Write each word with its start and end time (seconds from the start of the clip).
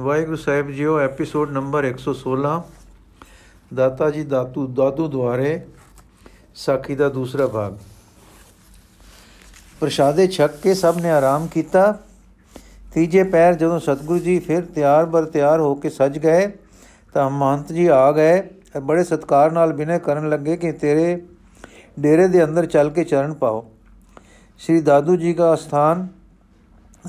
ਵਾਹਿਗੁਰੂ 0.00 0.36
ਸਾਹਿਬ 0.36 0.70
ਜੀਓ 0.70 0.98
episode 0.98 1.50
number 1.50 1.84
116 1.84 2.62
ਦਾਤਾ 3.74 4.10
ਜੀ 4.10 4.22
ਦਾਤੂ 4.24 4.66
ਦਾਦੂ 4.66 5.08
ਦੁਆਰੇ, 5.08 5.66
ਸਾਖੀ 6.54 6.94
ਦਾ 6.94 7.08
ਦੂਸਰਾ 7.08 7.46
ਭਾਗ। 7.46 7.76
ਪ੍ਰਸ਼ਾਦੇ 9.80 10.26
ਛਕ 10.26 10.56
ਕੇ 10.60 10.74
ਸਭ 10.74 10.96
ਨੇ 11.02 11.10
ਆਰਾਮ 11.10 11.46
ਕੀਤਾ। 11.46 11.98
ਤੀਜੇ 12.94 13.22
ਪੈਰ 13.22 13.54
ਜਦੋਂ 13.54 13.80
ਸਤਿਗੁਰੂ 13.80 14.18
ਜੀ 14.18 14.38
ਫਿਰ 14.38 14.64
ਤਿਆਰ 14.64 15.06
ਬਰ 15.06 15.24
ਤਿਆਰ 15.24 15.60
ਹੋ 15.60 15.74
ਕੇ 15.74 15.90
ਸਜ 15.90 16.18
ਗਏ, 16.18 16.52
ਤਾਂ 17.12 17.30
ਮਹੰਤ 17.30 17.72
ਜੀ 17.72 17.86
ਆ 17.86 18.12
ਗਏ। 18.12 18.42
ਬੜੇ 18.82 19.04
ਸਤਕਾਰ 19.04 19.50
ਨਾਲ 19.50 19.72
ਬਿਨੇ 19.72 19.98
ਕਰਨ 19.98 20.28
ਲੱਗੇ 20.28 20.56
ਕਿ 20.56 20.72
ਤੇਰੇ 20.72 21.22
ਡੇਰੇ 22.00 22.28
ਦੇ 22.28 22.44
ਅੰਦਰ 22.44 22.66
ਚੱਲ 22.66 22.90
ਕੇ 22.90 23.04
ਚਰਨ 23.04 23.34
ਪਾਓ। 23.34 23.70
ਸ੍ਰੀ 24.58 24.80
ਦਾਦੂ 24.80 25.16
ਜੀ 25.16 25.34
ਦਾ 25.34 25.54
ਸਥਾਨ 25.56 26.08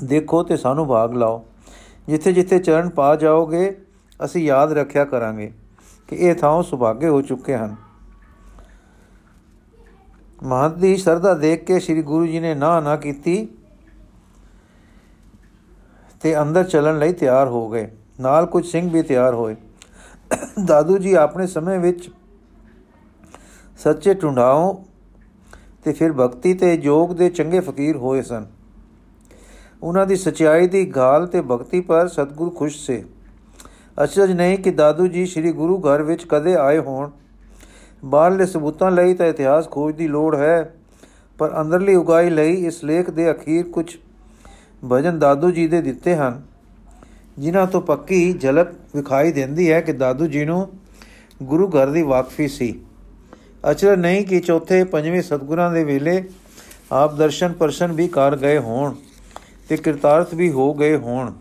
ਦੇਖੋ 0.04 0.42
ਤੇ 0.42 0.56
ਸਾਨੂੰ 0.56 0.86
ਭਾਗ 0.86 1.14
ਲਾਓ। 1.14 1.44
ਜਿੱਥੇ 2.08 2.32
ਜਿੱਥੇ 2.32 2.58
ਚਰਨ 2.58 2.88
ਪਾ 2.88 3.16
ਜਾਓਗੇ, 3.16 3.76
ਅਸੀਂ 4.24 4.44
ਯਾਦ 4.44 4.72
ਰੱਖਿਆ 4.72 5.04
ਕਰਾਂਗੇ 5.04 5.52
ਕਿ 6.08 6.16
ਇਹ 6.16 6.34
ਥਾਂ 6.34 6.62
ਸੁਭਾਗੇ 6.62 7.08
ਹੋ 7.08 7.22
ਚੁੱਕੇ 7.22 7.56
ਹਨ। 7.56 7.76
ਮਹੰਤ 10.42 10.74
ਦੀ 10.74 10.96
ਸਰਦਾ 10.96 11.34
ਦੇਖ 11.34 11.64
ਕੇ 11.64 11.80
ਸ੍ਰੀ 11.80 12.02
ਗੁਰੂ 12.02 12.26
ਜੀ 12.26 12.40
ਨੇ 12.40 12.54
ਨਾ 12.54 12.80
ਨਾ 12.80 12.96
ਕੀਤੀ 12.96 13.48
ਤੇ 16.20 16.40
ਅੰਦਰ 16.42 16.64
ਚੱਲਣ 16.64 16.98
ਲਈ 16.98 17.12
ਤਿਆਰ 17.12 17.48
ਹੋ 17.48 17.68
ਗਏ। 17.70 17.90
ਨਾਲ 18.20 18.46
ਕੁਝ 18.46 18.66
ਸਿੰਘ 18.66 18.90
ਵੀ 18.90 19.02
ਤਿਆਰ 19.02 19.34
ਹੋਏ। 19.34 19.56
ਦਾਦੂ 20.64 20.98
ਜੀ 20.98 21.14
ਆਪਣੇ 21.14 21.46
ਸਮੇਂ 21.46 21.78
ਵਿੱਚ 21.80 22.10
ਸੱਚੇ 23.78 24.14
ਟੁੰਡਾਓ 24.14 24.84
ਤੇ 25.84 25.92
ਫਿਰ 25.92 26.12
ਭਗਤੀ 26.12 26.54
ਤੇ 26.54 26.74
ਯੋਗ 26.74 27.10
ਦੇ 27.10 27.28
ਚੰਗੇ 27.30 27.60
ਫਕੀਰ 27.60 27.96
ਹੋਏ 27.96 28.22
ਸਨ। 28.22 28.46
ਉਹਨਾਂ 29.82 30.06
ਦੀ 30.06 30.16
ਸਚਾਈ 30.16 30.66
ਦੀ 30.66 30.84
ਗਾਲ 30.86 31.26
ਤੇ 31.26 31.40
ਭਗਤੀ 31.40 31.80
ਪਰ 31.80 32.08
ਸਤਿਗੁਰੂ 32.08 32.50
ਖੁਸ਼ 32.50 32.76
ਸੇ। 32.86 33.04
ਅਚਰਜ 34.04 34.32
ਨਹੀਂ 34.32 34.58
ਕਿ 34.58 34.70
ਦਾਦੂ 34.70 35.06
ਜੀ 35.06 35.26
ਸ੍ਰੀ 35.26 35.52
ਗੁਰੂ 35.52 35.78
ਘਰ 35.80 36.02
ਵਿੱਚ 36.02 36.24
ਕਦੇ 36.24 36.54
ਆਏ 36.54 36.78
ਹੋਣ। 36.78 37.10
ਬਾਹਰਲੇ 38.04 38.46
ਸਬੂਤਾਂ 38.46 38.90
ਲਈ 38.90 39.14
ਤਾਂ 39.14 39.26
ਇਤਿਹਾਸ 39.26 39.68
ਖੋਜ 39.70 39.94
ਦੀ 39.94 40.08
ਲੋੜ 40.08 40.36
ਹੈ, 40.36 40.74
ਪਰ 41.38 41.60
ਅੰਦਰਲੀ 41.60 41.94
ਉਗਾਈ 41.94 42.30
ਲਈ 42.30 42.54
ਇਸ 42.66 42.84
ਲੇਖ 42.84 43.10
ਦੇ 43.10 43.30
ਅਖੀਰ 43.30 43.64
ਕੁਝ 43.64 43.96
ਭਜਨ 44.92 45.18
ਦਾਦੂ 45.18 45.50
ਜੀ 45.50 45.66
ਦੇ 45.66 45.80
ਦਿੱਤੇ 45.82 46.14
ਹਨ। 46.14 46.42
ਜਿਨ੍ਹਾਂ 47.38 47.66
ਤੋਂ 47.66 47.80
ਪੱਕੀ 47.80 48.32
ਝਲਕ 48.32 48.72
ਵਿਖਾਈ 48.96 49.32
ਦਿੰਦੀ 49.32 49.70
ਹੈ 49.72 49.80
ਕਿ 49.80 49.92
ਦਾਦੂ 49.92 50.26
ਜੀ 50.26 50.44
ਨੂੰ 50.44 50.68
ਗੁਰੂ 51.42 51.68
ਘਰ 51.68 51.90
ਦੀ 51.90 52.02
ਵਾਕਫੀ 52.02 52.48
ਸੀ। 52.48 52.74
ਅਚਰ 53.70 53.96
ਨਹੀਂ 53.96 54.24
ਕਿ 54.26 54.40
ਚੌਥੇ 54.40 54.84
ਪੰਜਵੇਂ 54.84 55.22
ਸਤਗੁਰਾਂ 55.22 55.70
ਦੇ 55.72 55.84
ਵੇਲੇ 55.84 56.22
ਆਪ 56.92 57.14
ਦਰਸ਼ਨ 57.14 57.52
ਪਰਸ਼ਨ 57.52 57.92
ਵੀ 57.92 58.08
ਕਰ 58.08 58.36
ਗਏ 58.36 58.58
ਹੋਣ। 58.58 58.94
ਤੇ 59.72 59.76
ਕਿਰਤਾਰਥ 59.76 60.34
ਵੀ 60.34 60.50
ਹੋ 60.50 60.74
ਗਏ 60.74 60.96
ਹੋਣ। 60.96 61.32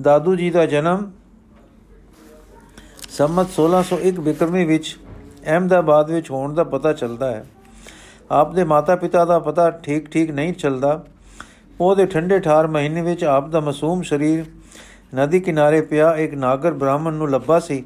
ਦਾਦੂ 0.00 0.36
ਜੀ 0.36 0.50
ਦਾ 0.50 0.66
ਜਨਮ 0.66 1.10
ਸੰਮਤ 3.08 3.50
1601 3.50 4.20
ਬਿਕਰਮੀ 4.20 4.64
ਵਿੱਚ 4.64 4.98
ਅਹਿਮਦਾਬਾਦ 5.46 6.10
ਵਿੱਚ 6.10 6.30
ਹੋਣ 6.30 6.54
ਦਾ 6.54 6.64
ਪਤਾ 6.64 6.92
ਚੱਲਦਾ 6.92 7.30
ਹੈ। 7.30 7.46
ਆਪ 8.30 8.54
ਦੇ 8.54 8.64
ਮਾਤਾ-ਪਿਤਾ 8.64 9.24
ਦਾ 9.24 9.38
ਪਤਾ 9.38 9.70
ਠੀਕ-ਠੀਕ 9.70 10.30
ਨਹੀਂ 10.30 10.52
ਚੱਲਦਾ। 10.52 11.04
ਉਹਦੇ 11.80 12.06
ਠੰਡੇ 12.06 12.38
ਠਾਰ 12.38 12.66
ਮਹੀਨੇ 12.66 13.02
ਵਿੱਚ 13.02 13.24
ਆਪ 13.24 13.48
ਦਾ 13.48 13.60
ਮਾਸੂਮ 13.60 14.02
ਸਰੀਰ 14.02 14.44
ਨਦੀ 15.14 15.40
ਕਿਨਾਰੇ 15.40 15.80
ਪਿਆ 15.80 16.16
ਇੱਕ 16.16 16.34
ਨਾਗਰ 16.34 16.72
ਬ੍ਰਾਹਮਣ 16.72 17.12
ਨੂੰ 17.12 17.30
ਲੱਭਾ 17.30 17.60
ਸੀ 17.60 17.84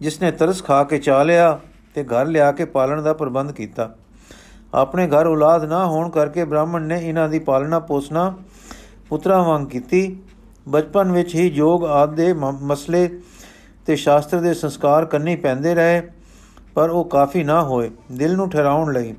ਜਿਸ 0.00 0.22
ਨੇ 0.22 0.30
ਤਰਸ 0.30 0.64
ਖਾ 0.64 0.84
ਕੇ 0.84 0.98
ਚਾ 0.98 1.22
ਲਿਆ 1.22 1.60
ਤੇ 1.94 2.04
ਘਰ 2.04 2.26
ਲਿਆ 2.26 2.52
ਕੇ 2.52 2.64
ਪਾਲਣ 2.64 3.02
ਦਾ 3.02 3.12
ਪ੍ਰਬੰਧ 3.12 3.52
ਕੀਤਾ। 3.52 3.94
ਆਪਣੇ 4.72 5.06
ਘਰ 5.08 5.26
ਔਲਾਦ 5.26 5.64
ਨਾ 5.64 5.84
ਹੋਣ 5.86 6.10
ਕਰਕੇ 6.10 6.44
ਬ੍ਰਾਹਮਣ 6.44 6.82
ਨੇ 6.82 6.98
ਇਹਨਾਂ 6.98 7.28
ਦੀ 7.28 7.38
ਪਾਲਣਾ 7.40 7.78
ਪੋਸਣਾ 7.80 8.32
ਪੁੱਤਰਾਂ 9.08 9.42
ਵਾਂਗ 9.44 9.66
ਕੀਤੀ। 9.66 10.18
ਬਚਪਨ 10.66 11.12
ਵਿੱਚ 11.12 11.34
ਹੀ 11.34 11.46
ਯੋਗ 11.48 11.84
ਆਦ 11.86 12.14
ਦੇ 12.14 12.32
ਮਸਲੇ 12.32 13.08
ਤੇ 13.86 13.96
ਸ਼ਾਸਤਰ 13.96 14.40
ਦੇ 14.40 14.52
ਸੰਸਕਾਰ 14.54 15.04
ਕਰਨੇ 15.04 15.36
ਪੈਂਦੇ 15.36 15.74
ਰਹੇ, 15.74 16.02
ਪਰ 16.74 16.90
ਉਹ 16.90 17.04
ਕਾਫੀ 17.04 17.44
ਨਾ 17.44 17.60
ਹੋਏ, 17.62 17.90
ਦਿਲ 18.12 18.36
ਨੂੰ 18.36 18.48
ਠਹਿਰਾਉਣ 18.50 18.92
ਲਈ। 18.92 19.14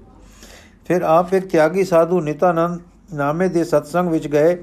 ਫਿਰ 0.86 1.02
ਆਪ 1.04 1.34
ਇੱਕ 1.34 1.48
ਤਿਆਗੀ 1.48 1.84
ਸਾਧੂ 1.84 2.20
ਨਿਤਾਨੰਦ 2.22 2.80
ਨਾਮੇ 3.14 3.48
ਦੇ 3.48 3.64
ਸਤਸੰਗ 3.64 4.10
ਵਿੱਚ 4.10 4.28
ਗਏ 4.28 4.56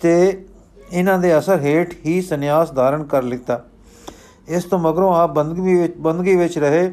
ਤੇ 0.00 0.44
ਇਹਨਾਂ 0.90 1.18
ਦੇ 1.18 1.36
ਅਸਰ 1.38 1.60
ਹੇਠ 1.60 1.94
ਹੀ 2.06 2.20
ਸੰਨਿਆਸ 2.22 2.72
ਧਾਰਨ 2.72 3.04
ਕਰ 3.04 3.22
ਲਿੱਤਾ। 3.22 3.60
ਇਸ 4.48 4.64
ਤੋਂ 4.64 4.78
ਮਗਰੋਂ 4.78 5.14
ਆਪ 5.14 5.30
ਬੰਦਗੀ 5.30 5.74
ਵਿੱਚ 5.74 5.96
ਬੰਦਗੀ 5.98 6.36
ਵਿੱਚ 6.36 6.58
ਰਹੇ 6.58 6.92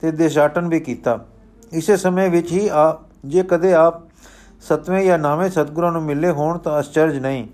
ਤੇ 0.00 0.10
ਦੇਸ਼ਾਟਨ 0.12 0.68
ਵੀ 0.68 0.80
ਕੀਤਾ। 0.80 1.18
ਇਸੇ 1.72 1.96
ਸਮੇਂ 1.96 2.30
ਵਿੱਚ 2.30 2.52
ਹੀ 2.52 2.68
ਆ, 2.68 2.98
ਜੇ 3.24 3.42
ਕਦੇ 3.42 3.72
ਆਪ 3.74 4.02
ਸਤਵੇਂ 4.60 5.04
ਜਾਂ 5.04 5.18
ਨਾਵੇਂ 5.18 5.50
ਸਤਗੁਰਾਂ 5.50 5.92
ਨੂੰ 5.92 6.02
ਮਿਲੇ 6.02 6.30
ਹੋਣ 6.30 6.58
ਤਾਂ 6.58 6.80
ਅਚਰਜ 6.80 7.18
ਨਹੀਂ। 7.18 7.46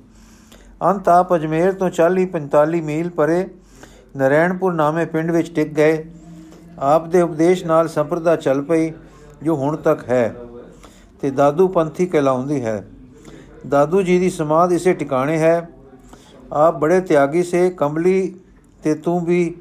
ਅੰਤ 0.82 1.08
ਆਪ 1.08 1.34
ਅਜਮੇਰ 1.34 1.72
ਤੋਂ 1.72 1.90
40 1.90 2.26
45 2.26 2.80
ਮੀਲ 2.80 3.10
ਪਰੇ 3.10 3.46
ਨਰੈਣਪੁਰ 4.16 4.74
ਨਾਮੇ 4.74 5.04
ਪਿੰਡ 5.04 5.30
ਵਿੱਚ 5.30 5.54
ਟਿਕ 5.54 5.74
ਗਏ। 5.74 6.04
ਆਪ 6.78 7.06
ਦੇ 7.06 7.22
ਉਪਦੇਸ਼ 7.22 7.64
ਨਾਲ 7.64 7.88
ਸੰਪਰਦਾ 7.88 8.36
ਚੱਲ 8.36 8.62
ਪਈ, 8.62 8.92
ਜੋ 9.42 9.56
ਹੁਣ 9.56 9.76
ਤੱਕ 9.76 10.08
ਹੈ, 10.08 10.34
ਤੇ 11.20 11.30
ਦਾਦੂ 11.30 11.68
ਪੰਥੀ 11.68 12.06
ਕਹਿਲਾਉਂਦੀ 12.06 12.64
ਹੈ। 12.64 12.86
ਦਾਦੂ 13.68 14.02
ਜੀ 14.02 14.18
ਦੀ 14.18 14.30
ਸਮਾਧ 14.30 14.72
ਇਸੇ 14.72 14.92
ਟਿਕਾਣੇ 14.92 15.38
ਹੈ। 15.38 15.68
ਆਪ 16.52 16.78
ਬੜੇ 16.78 17.00
ਤਿਆਗੀ 17.00 17.42
ਸੇ, 17.42 17.70
ਕੰਬਲੀ 17.70 18.34
ਤੇ 18.82 18.94
ਤੂੰ 18.94 19.24
ਵੀ 19.24 19.54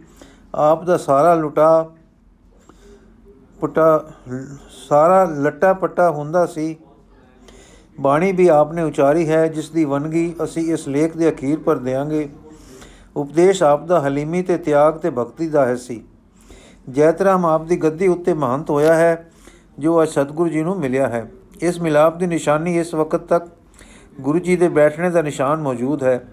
ਆਪ 0.56 0.84
ਦਾ 0.84 0.98
ਸਾਰਾ 0.98 1.34
ਲੁਟਾ 1.34 1.92
ਪਟਾ, 3.62 4.04
ਸਾਰਾ 4.90 5.24
ਲੱਟਾ 5.26 5.74
ਪੱਟਾ 5.74 6.10
ਹੁੰਦਾ 6.12 6.46
ਸੀ। 6.46 6.76
ਬਾਣੀ 8.00 8.32
ਵੀ 8.32 8.48
ਆਪਨੇ 8.48 8.84
ਉਚਾਰੀ 8.84 9.30
ਹੈ, 9.30 9.48
ਜਿਸ 9.48 9.70
ਦੀ 9.70 9.86
ਵਨਗੀ 9.86 10.34
ਅਸੀਂ 10.44 10.74
ਇਸ 10.74 10.88
ਲੇਖ 10.88 11.18
ਦੇ 11.18 11.30
ਅਖੀਰ 11.30 11.60
ਪਰ 11.60 11.78
ਦੇਾਂਗੇ 11.78 12.30
ਉਪਦੇਸ਼ 13.16 13.64
ਆਪ 13.64 13.86
ਦਾ 13.86 14.00
ਹਲੀਮੀ 14.00 14.42
ਤੇ 14.42 14.58
ਤਿਆਗ 14.58 14.98
ਤੇ 14.98 15.10
ਭਗਤੀ 15.10 15.48
ਦਾ 15.48 15.66
ਹੈ 15.66 15.76
ਸੀ। 15.76 16.04
ਜੈਤਰਾਮ 16.90 17.46
ਆਪ 17.46 17.66
ਦੀ 17.66 17.78
ਗੱਦੀ 17.78 18.08
ਉੱਤੇ 18.08 18.34
ਮਹੰਤ 18.34 18.70
ਹੋਇਆ 18.70 18.94
ਹੈ, 18.94 19.32
ਜੋ 19.80 20.04
ਅਜ 20.04 20.10
ਸਤਗੁਰੂ 20.10 20.50
ਜੀ 20.50 20.64
ਨੂੰ 20.64 20.80
ਮਿਲਿਆ 20.80 21.08
ਹੈ। 21.08 21.32
ਇਸ 21.62 21.82
ਮਿਲਾਪ 21.82 22.18
ਦੀ 22.18 22.28
ਨਿਸ਼ਾਨੀ 22.28 22.78
ਇਸ 22.80 22.94
ਵਕਤ 22.94 23.22
ਤੱਕ 23.22 23.48
ਗੁਰੂ 24.22 24.40
ਜੀ 24.40 24.56
ਦੇ 24.56 24.70
ਬੈਠਣੇ 24.70 25.10
ਦਾ 25.10 25.22
ਨਿਸ਼ਾਨ 25.22 25.62
ਮੌਜੂਦ 25.62 26.04
ਹੈ। 26.04 26.28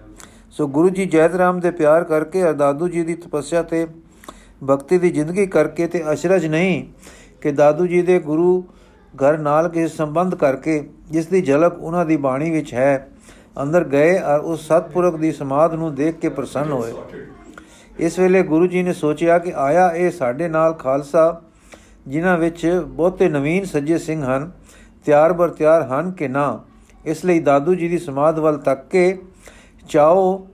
ਸੋ 0.51 0.67
ਗੁਰੂ 0.67 0.89
ਜੀ 0.89 1.05
ਜੈਤਰਾਮ 1.05 1.59
ਦੇ 1.59 1.71
ਪਿਆਰ 1.71 2.03
ਕਰਕੇ 2.03 2.49
ਅਦਾਦੂ 2.49 2.87
ਜੀ 2.87 3.03
ਦੀ 3.03 3.15
ਤਪੱਸਿਆ 3.15 3.63
ਤੇ 3.63 3.87
ਭਗਤੀ 4.69 4.97
ਦੀ 4.97 5.09
ਜ਼ਿੰਦਗੀ 5.09 5.45
ਕਰਕੇ 5.47 5.87
ਤੇ 5.87 6.03
ਅਸ਼ਰਜ 6.13 6.45
ਨਹੀਂ 6.45 6.83
ਕਿ 7.41 7.51
ਦਾਦੂ 7.51 7.87
ਜੀ 7.87 8.01
ਦੇ 8.01 8.19
ਗੁਰੂ 8.19 8.61
ਘਰ 9.13 9.37
ਨਾਲ 9.37 9.69
ਕਿਸੇ 9.69 9.87
ਸੰਬੰਧ 9.87 10.35
ਕਰਕੇ 10.35 10.83
ਜਿਸ 11.11 11.27
ਦੀ 11.27 11.41
ਝਲਕ 11.41 11.77
ਉਹਨਾਂ 11.79 12.05
ਦੀ 12.05 12.17
ਬਾਣੀ 12.17 12.51
ਵਿੱਚ 12.51 12.73
ਹੈ, 12.73 13.07
ਅੰਦਰ 13.61 13.83
ਗਏ 13.83 14.17
ਔਰ 14.19 14.39
ਉਸ 14.39 14.67
ਸਤਪੁਰਖ 14.67 15.15
ਦੀ 15.15 15.31
ਸਮਾਧ 15.31 15.73
ਨੂੰ 15.73 15.93
ਦੇਖ 15.95 16.15
ਕੇ 16.15 16.29
ਪ੍ਰਸੰਨ 16.29 16.71
ਹੋਏ। 16.71 16.93
ਇਸ 17.99 18.19
ਵੇਲੇ 18.19 18.41
ਗੁਰੂ 18.43 18.67
ਜੀ 18.67 18.83
ਨੇ 18.83 18.93
ਸੋਚਿਆ 18.93 19.37
ਕਿ 19.39 19.53
ਆਇਆ 19.55 19.89
ਇਹ 19.89 20.11
ਸਾਡੇ 20.11 20.47
ਨਾਲ 20.47 20.73
ਖਾਲਸਾ, 20.73 21.41
ਜਿਨ੍ਹਾਂ 22.07 22.37
ਵਿੱਚ 22.37 22.65
ਬਹੁਤੇ 22.85 23.29
ਨਵੀਨ 23.29 23.65
ਸੱਜੇ 23.65 23.97
ਸਿੰਘ 23.97 24.23
ਹਨ, 24.23 24.51
ਤਿਆਰ 25.05 25.33
ਬਰ 25.33 25.49
ਤਿਆਰ 25.49 25.81
ਹਨ 25.83 26.11
ਕਿ 26.11 26.27
ਨਾ। 26.27 26.63
ਇਸ 27.05 27.25
ਲਈ 27.25 27.39
ਦਾਦੂ 27.39 27.75
ਜੀ 27.75 27.87
ਦੀ 27.87 27.97
ਸਮਾਧ 27.97 28.39
ਵੱਲ 28.39 28.57
ਤੱਕ 28.57 28.87
ਕੇ 28.89 29.17
ਚਾਓ 29.89 30.47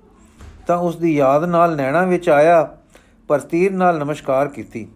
ਤਾਂ 0.68 0.78
ਉਸ 0.78 0.96
ਦੀ 0.96 1.16
ਯਾਦ 1.16 1.44
ਨਾਲ 1.44 1.76
ਨੈਣਾ 1.76 2.04
ਵਿੱਚ 2.06 2.30
ਆਇਆ। 2.30 2.68
ਪਰ 3.30 3.40
ਤੀਰ 3.40 3.72
ਨਾਲ 3.72 4.00
ਨਮਸਕਾਰ 4.00 4.48
ਕੀਤੀ। 4.48 4.88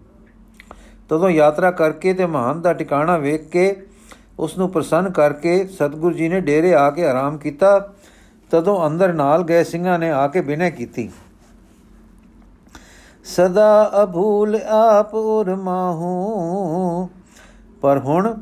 ਤਦੋਂ 1.10 1.30
ਯਾਤਰਾ 1.30 1.72
ਕਰਕੇ 1.72 2.14
ਤੇ 2.14 2.26
ਮਹਾਨ 2.26 2.62
ਦਾ 2.62 2.74
ਟਿਕਾਣਾ 2.74 3.18
ਵੇਖ 3.18 3.50
ਕੇ 3.50 3.76
ਉਸ 4.40 4.58
ਨੂੰ 4.58 4.70
ਪ੍ਰਸੰਨ 4.70 5.10
ਕਰਕੇ 5.12 5.66
ਸਤਿਗੁਰੂ 5.68 6.16
ਜੀ 6.16 6.30
ਨੇ 6.30 6.40
ਡੇਰੇ 6.42 6.74
ਆ 6.76 6.90
ਕੇ 6.92 7.06
ਆਰਾਮ 7.08 7.38
ਕੀਤਾ। 7.38 7.80
ਤਦੋਂ 8.52 8.86
ਅੰਦਰ 8.88 9.14
ਨਾਲ 9.14 9.44
ਗਏ 9.44 9.64
ਸਿੰਘਾਂ 9.64 9.98
ਨੇ 10.00 10.10
ਆ 10.12 10.28
ਕੇ 10.28 10.42
ਬਿਨੈ 10.42 10.70
ਕੀਤੀ। 10.70 11.10
ਸਦਾ 13.26 13.92
ਅਭੂਲ 14.04 14.60
ਆਪ 14.70 15.14
ਉਰ 15.16 15.56
ਮਾਹੂ, 15.56 17.10
ਪਰ 17.82 18.00
ਹੁਣ 18.00 18.34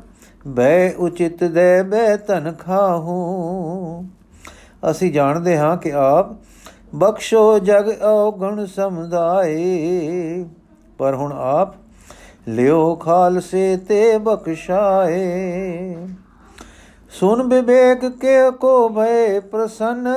ਬੈ 0.46 0.92
ਉਚਿਤ 0.92 1.44
ਦੇ 1.44 1.82
ਬੈ 1.82 2.16
ਤਨ 2.18 2.52
ਖਾਹੂ। 2.52 4.06
ਅਸੀਂ 4.90 5.12
ਜਾਣਦੇ 5.12 5.56
ਹਾਂ 5.58 5.76
ਕਿ 5.76 5.92
ਆਪ 5.92 6.32
ਬਖਸ਼ੋ 6.94 7.58
ਜਗ 7.58 8.02
ਔਗਣ 8.02 8.66
ਸਮਦਾਏ 8.66 10.44
ਪਰ 10.98 11.14
ਹੁਣ 11.14 11.32
ਆਪ 11.32 11.74
ਲਿਓ 12.48 12.94
ਖਾਲਸੇ 12.94 13.76
ਤੇ 13.76 14.18
ਬਖਸ਼ਾਏ। 14.18 15.96
ਸੁਨ 17.10 17.42
ਵਿਵੇਕ 17.42 18.08
ਕੇ 18.08 18.50
ਕੋ 18.60 18.88
ਭਏ 18.88 19.40
ਪ੍ਰਸੰਨ। 19.40 20.08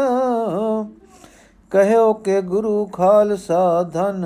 ਕਹਿਓ 1.69 2.13
ਕਿ 2.13 2.41
ਗੁਰੂ 2.41 2.85
ਖਾਲਸਾ 2.85 3.83
ਧਨ। 3.83 4.25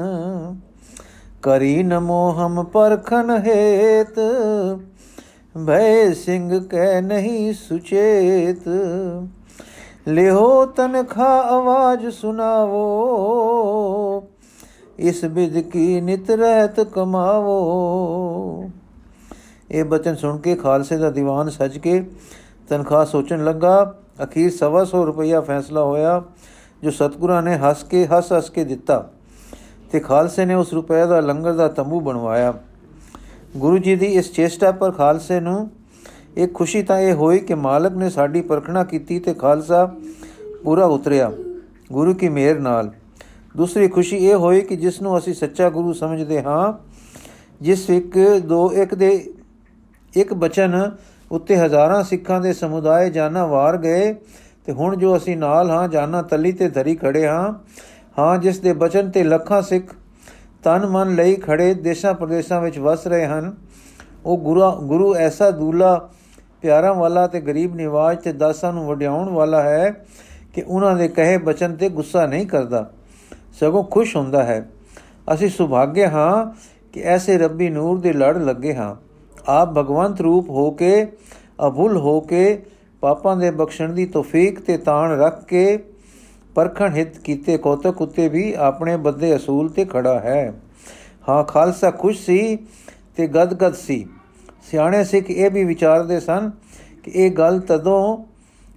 ਕਰੀ 1.41 1.83
ਨਮੋ 1.83 2.31
ਹਮ 2.31 2.63
ਪਰਖਨ 2.63 3.43
ਹੇਤ। 3.45 4.19
ਭੈ 5.67 6.11
ਸਿੰਘ 6.11 6.67
ਕਹਿ 6.67 7.01
ਨਹੀਂ 7.01 7.53
ਸੁਚੇਤ। 7.53 8.69
ਲਿਹੋ 10.07 10.65
ਤਨਖਾ 10.65 11.27
ਆਵਾਜ਼ 11.49 12.07
ਸੁਨਾਵੋ 12.09 12.83
ਇਸ 14.99 15.23
ਬਿਦ 15.25 15.57
ਕੀ 15.61 16.01
ਨਿਤ 16.01 16.29
ਰਹਿਤ 16.31 16.79
ਕਮਾਵੋ। 16.79 18.69
ਇਹ 19.71 19.83
ਬਚਨ 19.83 20.15
ਸੁਣ 20.15 20.37
ਕੇ 20.37 20.55
ਖਾਲਸੇ 20.55 20.97
ਦਾ 20.97 21.09
ਦੀਵਾਨ 21.09 21.49
ਸੱਜ 21.49 21.77
ਕੇ 21.77 22.03
ਤਨਖਾਹ 22.69 23.05
ਸੋਚਣ 23.05 23.43
ਲੱਗਾ, 23.43 23.95
ਅਖੀਰ 24.23 24.49
100 24.51 25.03
ਰੁਪਇਆ 25.05 25.41
ਫੈਸਲਾ 25.41 25.83
ਹੋਇਆ, 25.83 26.21
ਜੋ 26.83 26.91
ਸਤਗੁਰਾਂ 26.91 27.41
ਨੇ 27.43 27.57
ਹੱਸ 27.57 27.83
ਕੇ 27.83 28.05
ਹੱਸ 28.05 28.31
ਹੱਸ 28.33 28.49
ਕੇ 28.49 28.63
ਦਿੱਤਾ 28.63 29.09
ਤੇ 29.91 29.99
ਖਾਲਸੇ 29.99 30.45
ਨੇ 30.45 30.53
ਉਸ 30.53 30.73
ਰੁਪਏ 30.73 31.05
ਦਾ 31.05 31.19
ਲੰਗਰ 31.19 31.53
ਦਾ 31.53 31.67
ਤੰਬੂ 31.67 31.99
ਬਣਵਾਇਆ। 31.99 32.53
ਗੁਰੂ 33.57 33.77
ਜੀ 33.77 33.95
ਦੀ 33.95 34.05
ਇਸ 34.05 34.31
ਚੇਸ਼ਟਾ 34.33 34.71
ਪਰ 34.71 34.91
ਖਾਲਸੇ 34.91 35.39
ਨੂੰ 35.39 35.69
ਇੱਕ 36.37 36.53
ਖੁਸ਼ੀ 36.53 36.81
ਤਾਂ 36.83 36.99
ਇਹ 36.99 37.13
ਹੋਈ 37.13 37.39
ਕਿ 37.39 37.55
ਮਾਲਕ 37.55 37.93
ਨੇ 37.93 38.09
ਸਾਡੀ 38.09 38.41
ਪਰਖਣਾ 38.41 38.83
ਕੀਤੀ 38.83 39.19
ਤੇ 39.19 39.33
ਖਾਲਸਾ 39.33 39.85
ਪੂਰਾ 40.63 40.85
ਉਤਰਿਆ, 40.85 41.31
ਗੁਰੂ 41.91 42.13
ਕੀ 42.13 42.29
ਮਿਹਰ 42.29 42.59
ਨਾਲ। 42.59 42.91
ਦੂਸਰੀ 43.57 43.87
ਖੁਸ਼ੀ 43.87 44.17
ਇਹ 44.17 44.35
ਹੋਈ 44.35 44.61
ਕਿ 44.61 44.75
ਜਿਸ 44.75 45.01
ਨੂੰ 45.01 45.17
ਅਸੀਂ 45.17 45.33
ਸੱਚਾ 45.33 45.69
ਗੁਰੂ 45.69 45.93
ਸਮਝਦੇ 45.93 46.41
ਹਾਂ, 46.41 46.73
ਜਿਸ 47.61 47.89
ਇੱਕ, 47.89 48.17
ਦੋ, 48.39 48.71
ਇੱਕ 48.73 48.95
ਦੇ 48.95 49.11
ਇੱਕ 50.13 50.33
ਬਚਨ 50.33 50.91
ਉੱਤੇ 51.31 51.57
ਹਜ਼ਾਰਾਂ 51.57 52.03
ਸਿੱਖਾਂ 52.03 52.39
ਦੇ 52.41 52.53
ਸਮੁਦਾਇ 52.53 53.09
ਜਾਨਾ 53.09 53.45
ਵਾਰ 53.45 53.77
ਗਏ 53.77 54.13
ਤੇ 54.65 54.71
ਹੁਣ 54.71 54.95
ਜੋ 54.95 55.15
ਅਸੀਂ 55.17 55.37
ਨਾਲ 55.37 55.69
ਹਾਂ, 55.69 55.87
ਜਾਨਾ 55.87 56.21
ਤਲੀ 56.21 56.51
ਤੇ 56.51 56.69
ਧਰੀ 56.69 56.95
ਖੜੇ 56.95 57.25
ਹਾਂ 57.27 57.53
ਹਾਂ, 58.19 58.37
ਜਿਸ 58.37 58.59
ਦੇ 58.59 58.73
ਬਚਨ 58.73 59.09
ਤੇ 59.11 59.23
ਲੱਖਾਂ 59.23 59.61
ਸਿੱਖ 59.61 59.93
ਤਨ 60.63 60.85
ਮਨ 60.85 61.15
ਲਈ 61.15 61.35
ਖੜੇ 61.35 61.73
ਦੇਸ਼ਾਂ 61.73 62.13
ਪ੍ਰਦੇਸ਼ਾਂ 62.13 62.61
ਵਿੱਚ 62.61 62.79
ਵਸ 62.79 63.07
ਰਹੇ 63.07 63.25
ਹਨ, 63.25 63.53
ਉਹ 64.25 64.37
ਗੁਰੂ 64.37 64.71
ਗੁਰੂ 64.87 65.13
ਐਸਾ 65.15 65.51
ਦੂਲਾ 65.51 66.09
ਪਿਆਰਾਂ 66.61 66.93
ਵਾਲਾ 66.93 67.27
ਤੇ 67.27 67.41
ਗਰੀਬ 67.41 67.75
ਨਿਵਾਜ 67.75 68.17
ਤੇ 68.17 68.33
ਦਾਸਾਂ 68.33 68.73
ਨੂੰ 68.73 68.87
ਵਡਿਆਉਣ 68.87 69.29
ਵਾਲਾ 69.29 69.61
ਹੈ 69.61 70.05
ਕਿ 70.53 70.63
ਉਹਨਾਂ 70.67 70.95
ਦੇ 70.95 71.07
ਕਹੇ 71.07 71.37
ਬਚਨ 71.37 71.75
ਤੇ 71.75 71.89
ਗੁੱਸਾ 71.89 72.25
ਨਹੀਂ 72.25 72.47
ਕਰਦਾ। 72.47 72.91
ਸਗੋਂ 73.59 73.83
ਖੁਸ਼ 73.83 74.17
ਹੁੰਦਾ 74.17 74.43
ਹੈ। 74.43 74.69
ਅਸੀਂ 75.33 75.49
ਸੁਭਾਗੇ 75.49 76.07
ਹਾਂ 76.07 76.59
ਕਿ 76.93 77.01
ਐਸੇ 77.01 77.37
ਰੱਬੀ 77.37 77.69
ਨੂਰ 77.69 77.99
ਦੇ 77.99 78.13
ਲੜ 78.13 78.37
ਲੱਗੇ 78.37 78.75
ਹਾਂ। 78.75 78.95
ਆਪ 79.47 79.69
ਭਗਵੰਤ 79.69 80.21
ਰੂਪ 80.21 80.49
ਹੋ 80.49 80.71
ਕੇ, 80.71 81.11
ਅਭੁੱਲ 81.67 81.97
ਹੋ 81.97 82.21
ਕੇ, 82.21 82.65
ਪਾਪਾਂ 83.01 83.35
ਦੇ 83.35 83.51
ਬਖਸ਼ਣ 83.51 83.93
ਦੀ 83.93 84.05
ਤੋਫੀਕ 84.05 84.59
ਤੇ 84.59 84.77
ਤਾਣ 84.77 85.19
ਰੱਖ 85.19 85.45
ਕੇ, 85.45 85.83
ਪਰਖਣ 86.55 86.93
ਹਿਤ 86.93 87.17
ਕੀਤੇ 87.17 87.57
ਕੋਤਕ 87.57 88.01
ਉਤੇ 88.01 88.29
ਵੀ 88.29 88.53
ਆਪਣੇ 88.53 88.97
ਬੱਦੇ 88.97 89.35
ਅਸੂਲ 89.35 89.69
ਤੇ 89.69 89.85
ਖੜਾ 89.85 90.19
ਹੈ। 90.19 90.53
ਹਾਂ, 91.29 91.43
ਖਾਲਸਾ 91.43 91.91
ਖੁਸ਼ 91.91 92.25
ਸੀ 92.25 92.57
ਤੇ 93.15 93.27
ਗਦਗਦ 93.27 93.73
ਸੀ। 93.73 94.07
ਸਿਆਣੇ 94.71 95.03
ਸਿੱਖ 95.03 95.29
ਇਹ 95.31 95.51
ਵੀ 95.51 95.63
ਵਿਚਾਰਦੇ 95.63 96.19
ਸਨ 96.19 96.51
ਕਿ 97.03 97.11
ਇਹ 97.15 97.31
ਗੱਲ 97.31 97.59
ਤਦੋਂ 97.59 98.17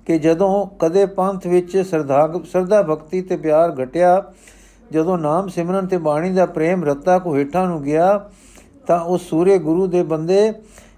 ਕਿ 0.07 0.19
ਜਦੋਂ 0.19 0.67
ਕਦੇ 0.79 1.07
ਪੰਥ 1.07 1.47
ਵਿੱਚ 1.47 1.77
ਸਰਦਾ 1.79 2.33
ਸਰਦਾ 2.53 2.83
ਭਗਤੀ 2.83 3.23
ਤੇ 3.23 3.37
ਪਿਆਰ 3.37 3.75
ਘਟਿਆ, 3.83 4.23
ਜਦੋਂ 4.93 5.19
ਨਾਮ 5.19 5.49
ਸਿਮਰਨ 5.49 5.87
ਤੇ 5.87 5.97
ਬਾਣੀ 5.97 6.31
ਦਾ 6.31 6.47
ਪ੍ਰੇਮ 6.47 6.85
ਰਤਾ 6.85 7.19
ਕੋ 7.19 7.37
ਹੇਠਾਂ 7.37 7.67
ਨੂੰ 7.67 7.83
ਗਿਆ, 7.83 8.31
ਤਾਂ 8.87 9.01
ਉਹ 9.01 9.19
ਸੂਰੇ 9.19 9.59
ਗੁਰੂ 9.59 9.87
ਦੇ 9.87 10.03
ਬੰਦੇ 10.03 10.53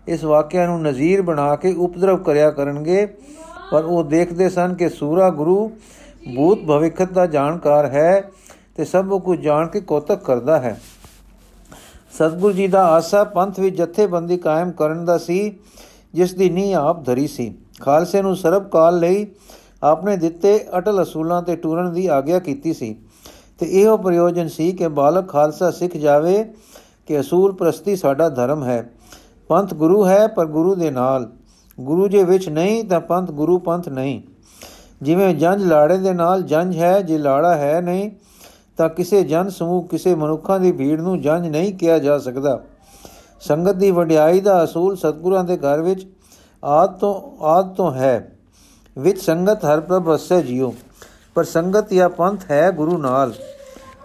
ਇਸ 0.09 0.25
ਵਾਕਿਆ 0.25 0.67
ਨੂੰ 0.67 0.83
ਨਜ਼ੀਰ 0.83 1.23
ਬਣਾ 1.23 1.57
ਕੇ 1.57 1.73
ਉਪਦਰਵ 1.73 2.23
ਕਰਿਆ 2.23 2.51
ਕਰਨਗੇ। 2.51 3.07
ਪਰ 3.71 3.85
ਉਹ 3.85 4.05
ਦੇਖਦੇ 4.05 4.49
ਸਨ 4.49 4.75
ਕਿ 4.75 4.89
ਸੂਰਾ 4.89 5.31
ਗੁਰੂ 5.31 5.69
ਭੂਤ 6.37 6.65
ਭਵਿੱਖਤ 6.65 7.13
ਦਾ 7.13 7.27
ਜਾਣਕਾਰ 7.27 7.87
ਹੈ 7.87 8.31
ਤੇ 8.77 8.85
ਸਭ 8.85 9.21
ਕੁਝ 9.21 9.41
ਜਾਣ 9.41 9.67
ਕੇ 9.67 9.81
ਕੋਤਕ 9.81 10.25
ਕਰਦਾ 10.25 10.61
ਹੈ। 10.61 10.81
ਸਤਗੁਰ 12.15 12.53
ਜੀ 12.53 12.67
ਦਾ 12.67 12.87
ਆਸਾ 12.87 13.25
ਪੰਥ 13.25 13.61
ਵਿੱਚ 13.61 13.77
ਜਥੇਬੰਦੀ 13.77 14.37
ਕਾਇਮ 14.37 14.73
ਕਰਨ 14.73 15.05
ਦਾ 15.05 15.19
ਸੀ, 15.19 15.59
ਜਿਸ 16.15 16.35
ਦੀ 16.35 16.51
ਨੀਂਹ 16.51 16.77
ਆਪ 16.77 17.05
ਧਰੀ 17.05 17.27
ਸੀ। 17.27 17.55
ਖਾਲਸੇ 17.81 18.23
ਨੂੰ 18.23 18.37
ਸਰਬ 18.37 18.69
ਕਾਲ 18.69 18.99
ਲਈ 18.99 19.27
ਆਪਣੇ 19.83 20.17
ਦਿੱਤੇ 20.17 20.67
ਅਟਲ 20.79 21.03
ਅਸੂਲਾਂ 21.03 21.43
ਤੇ 21.43 21.57
ਟੁਰਨ 21.57 21.93
ਦੀ 21.93 22.07
ਆਗਿਆ 22.07 22.39
ਕੀਤੀ 22.39 22.75
ਸੀ। 22.75 22.97
ਤੇ 23.59 23.83
ਇਹੋ 23.83 23.97
ਪ੍ਰਯੋਜਨ 23.97 24.49
ਸੀ 24.49 24.73
ਕਿ 24.73 24.89
ਬਾਲਕ 24.89 25.29
ਖਾਲਸਾ 25.29 25.71
ਸਿੱਖ 25.71 25.97
ਜਾਵੇ 25.97 26.45
ਕਿ 27.07 27.21
ਅਸੂਲ 27.21 27.53
ਪ੍ਰਸਤੀ 27.53 27.97
ਸਾਡਾ 27.97 28.29
ਧਰਮ 28.29 28.65
ਹੈ। 28.65 28.91
ਪੰਥ 29.49 29.75
ਗੁਰੂ 29.75 30.07
ਹੈ 30.07 30.27
ਪਰ 30.27 30.47
ਗੁਰੂ 30.47 30.75
ਦੇ 30.75 30.91
ਨਾਲ। 30.91 31.33
ਗੁਰੂ 31.81 32.09
ਜੇ 32.09 32.25
ਵਿੱਚ 32.25 32.49
ਨਹੀਂ 32.49 32.85
ਤਾਂ 32.85 33.01
ਪੰਥ 33.01 33.31
ਗੁਰੂ 33.31 33.59
ਪੰਥ 33.59 33.89
ਨਹੀਂ। 33.89 34.23
ਜਿਵੇਂ 35.03 35.35
ਜੰਜ 35.35 35.65
ਲਾੜੇ 35.65 35.99
ਦੇ 35.99 36.13
ਨਾਲ 36.13 36.43
ਜੰਜ 36.43 36.77
ਹੈ, 36.77 37.03
ਜੇ 37.03 37.19
ਲਾੜਾ 37.19 37.55
ਹੈ 37.55 37.81
ਨਹੀਂ 37.81 38.11
ਤਾਂ 38.77 38.89
ਕਿਸੇ 38.89 39.25
ਜਨ 39.25 39.49
ਸਮੂਹ, 39.49 39.89
ਕਿਸੇ 39.89 40.15
ਮਨੁੱਖਾਂ 40.15 40.61
ਦੀ 40.61 40.73
ਭੀੜ 40.73 41.01
ਨੂੰ 41.01 41.21
ਜੰਜ 41.21 41.49
ਨਹੀਂ 41.49 41.75
ਕਿਹਾ 41.75 41.99
ਜਾ 41.99 42.19
ਸਕਦਾ। 42.19 42.63
ਸੰਗਤ 43.41 43.73
ਦੀ 43.73 43.91
ਵਡਿਆਈ 43.91 44.41
ਦਾ 44.41 44.65
ਅਸੂਲ 44.65 44.97
ਸਤਗੁਰਾਂ 44.97 45.45
ਦੇ 45.45 45.57
ਘਰ 45.57 45.81
ਵਿੱਚ 45.81 46.07
ਆਦ 46.65 46.99
ਤੋਂ 46.99 47.45
ਆਦ 47.45 47.75
ਤੋਂ 47.75 47.93
ਹੈ। 47.93 48.39
ਵਿੱਚ 48.99 49.21
ਸੰਗਤ 49.21 49.65
ਹਰ 49.65 49.81
ਪ੍ਰਭ 49.81 50.09
ਵਸੈ 50.09 50.41
ਜਿਉ 50.41 50.75
ਪਰ 51.35 51.45
ਸੰਗਤ 51.45 51.93
ਜਾਂ 51.93 52.09
ਪੰਥ 52.09 52.51
ਹੈ 52.51 52.71
ਗੁਰੂ 52.71 52.99
ਨਾਲ। 52.99 53.35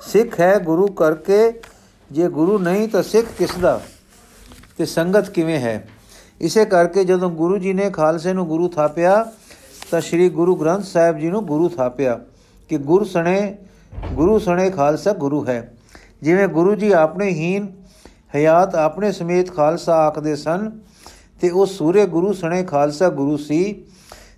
ਸਿੱਖ 0.01 0.39
ਹੈ 0.39 0.59
ਗੁਰੂ 0.59 0.87
ਕਰਕੇ, 0.87 1.61
ਜੇ 2.11 2.29
ਗੁਰੂ 2.29 2.59
ਨਹੀਂ 2.59 2.89
ਤਾਂ 2.89 3.03
ਸਿੱਖ 3.03 3.27
ਕਿਸ 3.37 3.49
ਦਾ? 3.61 3.81
ਤੇ 4.77 4.85
ਸੰਗਤ 4.85 5.29
ਕਿਵੇਂ 5.29 5.59
ਹੈ? 5.59 5.89
ਇਸੇ 6.41 6.65
ਕਰਕੇ 6.65 7.03
ਜਦੋਂ 7.03 7.29
ਗੁਰੂ 7.29 7.57
ਜੀ 7.57 7.73
ਨੇ 7.73 7.89
ਖਾਲਸੇ 7.89 8.33
ਨੂੰ 8.33 8.47
ਗੁਰੂ 8.47 8.67
ਥਾਪਿਆ, 8.67 9.31
ਤਾਂ 9.91 10.01
ਸ੍ਰੀ 10.01 10.29
ਗੁਰੂ 10.29 10.55
ਗ੍ਰੰਥ 10.55 10.83
ਸਾਹਿਬ 10.83 11.17
ਜੀ 11.17 11.29
ਨੂੰ 11.29 11.45
ਗੁਰੂ 11.45 11.69
ਥਾਪਿਆ 11.69 12.19
ਕਿ 12.69 12.77
ਗੁਰ 12.77 13.05
ਸਣੇ 13.05 13.57
ਗੁਰੂ 14.13 14.39
ਸਣੇ 14.39 14.69
ਖਾਲਸਾ 14.69 15.13
ਗੁਰੂ 15.13 15.45
ਹੈ। 15.45 15.73
ਜਿਵੇਂ 16.21 16.47
ਗੁਰੂ 16.47 16.75
ਜੀ 16.75 16.91
ਆਪਣੇ 16.91 17.29
ਹੀਨ 17.29 17.67
ਹਯਾਤ 18.35 18.75
ਆਪਣੇ 18.75 19.11
ਸਮੇਤ 19.11 19.55
ਖਾਲਸਾ 19.55 19.95
ਆਖਦੇ 19.95 20.35
ਸਨ, 20.35 20.71
ਤੇ 21.41 21.49
ਉਹ 21.49 21.65
ਸੂਰੇ 21.65 22.05
ਗੁਰੂ 22.05 22.33
ਸਣੇ 22.33 22.63
ਖਾਲਸਾ 22.63 23.09
ਗੁਰੂ 23.09 23.37
ਸੀ, 23.37 23.85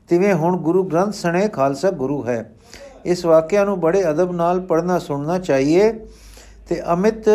ਤਿਵੇਂ 0.09 0.33
ਹੁਣ 0.33 0.57
ਗੁਰੂ 0.57 0.83
ਗ੍ਰੰਥ 0.83 1.13
ਸਣੇ 1.13 1.47
ਖਾਲਸਾ 1.47 1.91
ਗੁਰੂ 1.91 2.27
ਹੈ। 2.27 2.51
ਇਸ 3.05 3.25
ਵਾਕਿਆ 3.25 3.65
ਨੂੰ 3.65 3.79
ਬੜੇ 3.79 4.09
ਅਦਬ 4.09 4.31
ਨਾਲ 4.31 4.59
ਪੜਨਾ 4.59 4.99
ਸੁਣਨਾ 4.99 5.39
ਚਾਹੀਏ, 5.39 5.91
ਤੇ 6.69 6.81
ਅਮਿਤ 6.93 7.29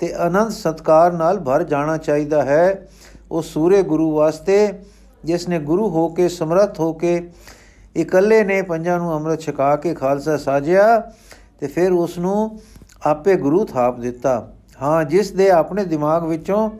ਤੇ 0.00 0.26
ਅਨੰਦ 0.26 0.50
ਸਤਕਾਰ 0.50 1.12
ਨਾਲ 1.12 1.38
ਭਰ 1.38 1.62
ਜਾਣਾ 1.62 1.96
ਚਾਹੀਦਾ 1.96 2.42
ਹੈ। 2.42 2.88
ਉਹ 3.30 3.42
ਸੂਰੇ 3.42 3.82
ਗੁਰੂ 3.82 4.12
ਵਾਸਤੇ 4.12 4.72
ਜਿਸ 5.24 5.48
ਨੇ 5.48 5.58
ਗੁਰੂ 5.58 5.88
ਹੋ 5.88 6.08
ਕੇ 6.08 6.28
ਸਮਰੱਥ 6.28 6.80
ਹੋ 6.80 6.92
ਕੇ 6.92 7.30
ਇਕੱਲੇ 7.96 8.44
ਨੇ 8.44 8.62
ਪੰਜਾਂ 8.62 8.98
ਨੂੰ 8.98 9.16
ਅੰਮ੍ਰਿਤ 9.16 9.40
ਛਕਾ 9.40 9.76
ਕੇ 9.76 9.94
ਖਾਲਸਾ 9.94 10.36
ਸਾਜਿਆ 10.36 11.12
ਤੇ 11.60 11.66
ਫਿਰ 11.66 11.92
ਉਸ 11.92 12.18
ਨੂੰ 12.18 12.60
ਆਪੇ 13.06 13.36
ਗੁਰੂ 13.36 13.64
ਥਾਪ 13.64 14.00
ਦਿੱਤਾ। 14.00 14.52
ਹਾਂ, 14.82 15.04
ਜਿਸ 15.04 15.30
ਦੇ 15.30 15.50
ਆਪਣੇ 15.50 15.84
ਦਿਮਾਗ 15.84 16.24
ਵਿੱਚੋਂ 16.24 16.70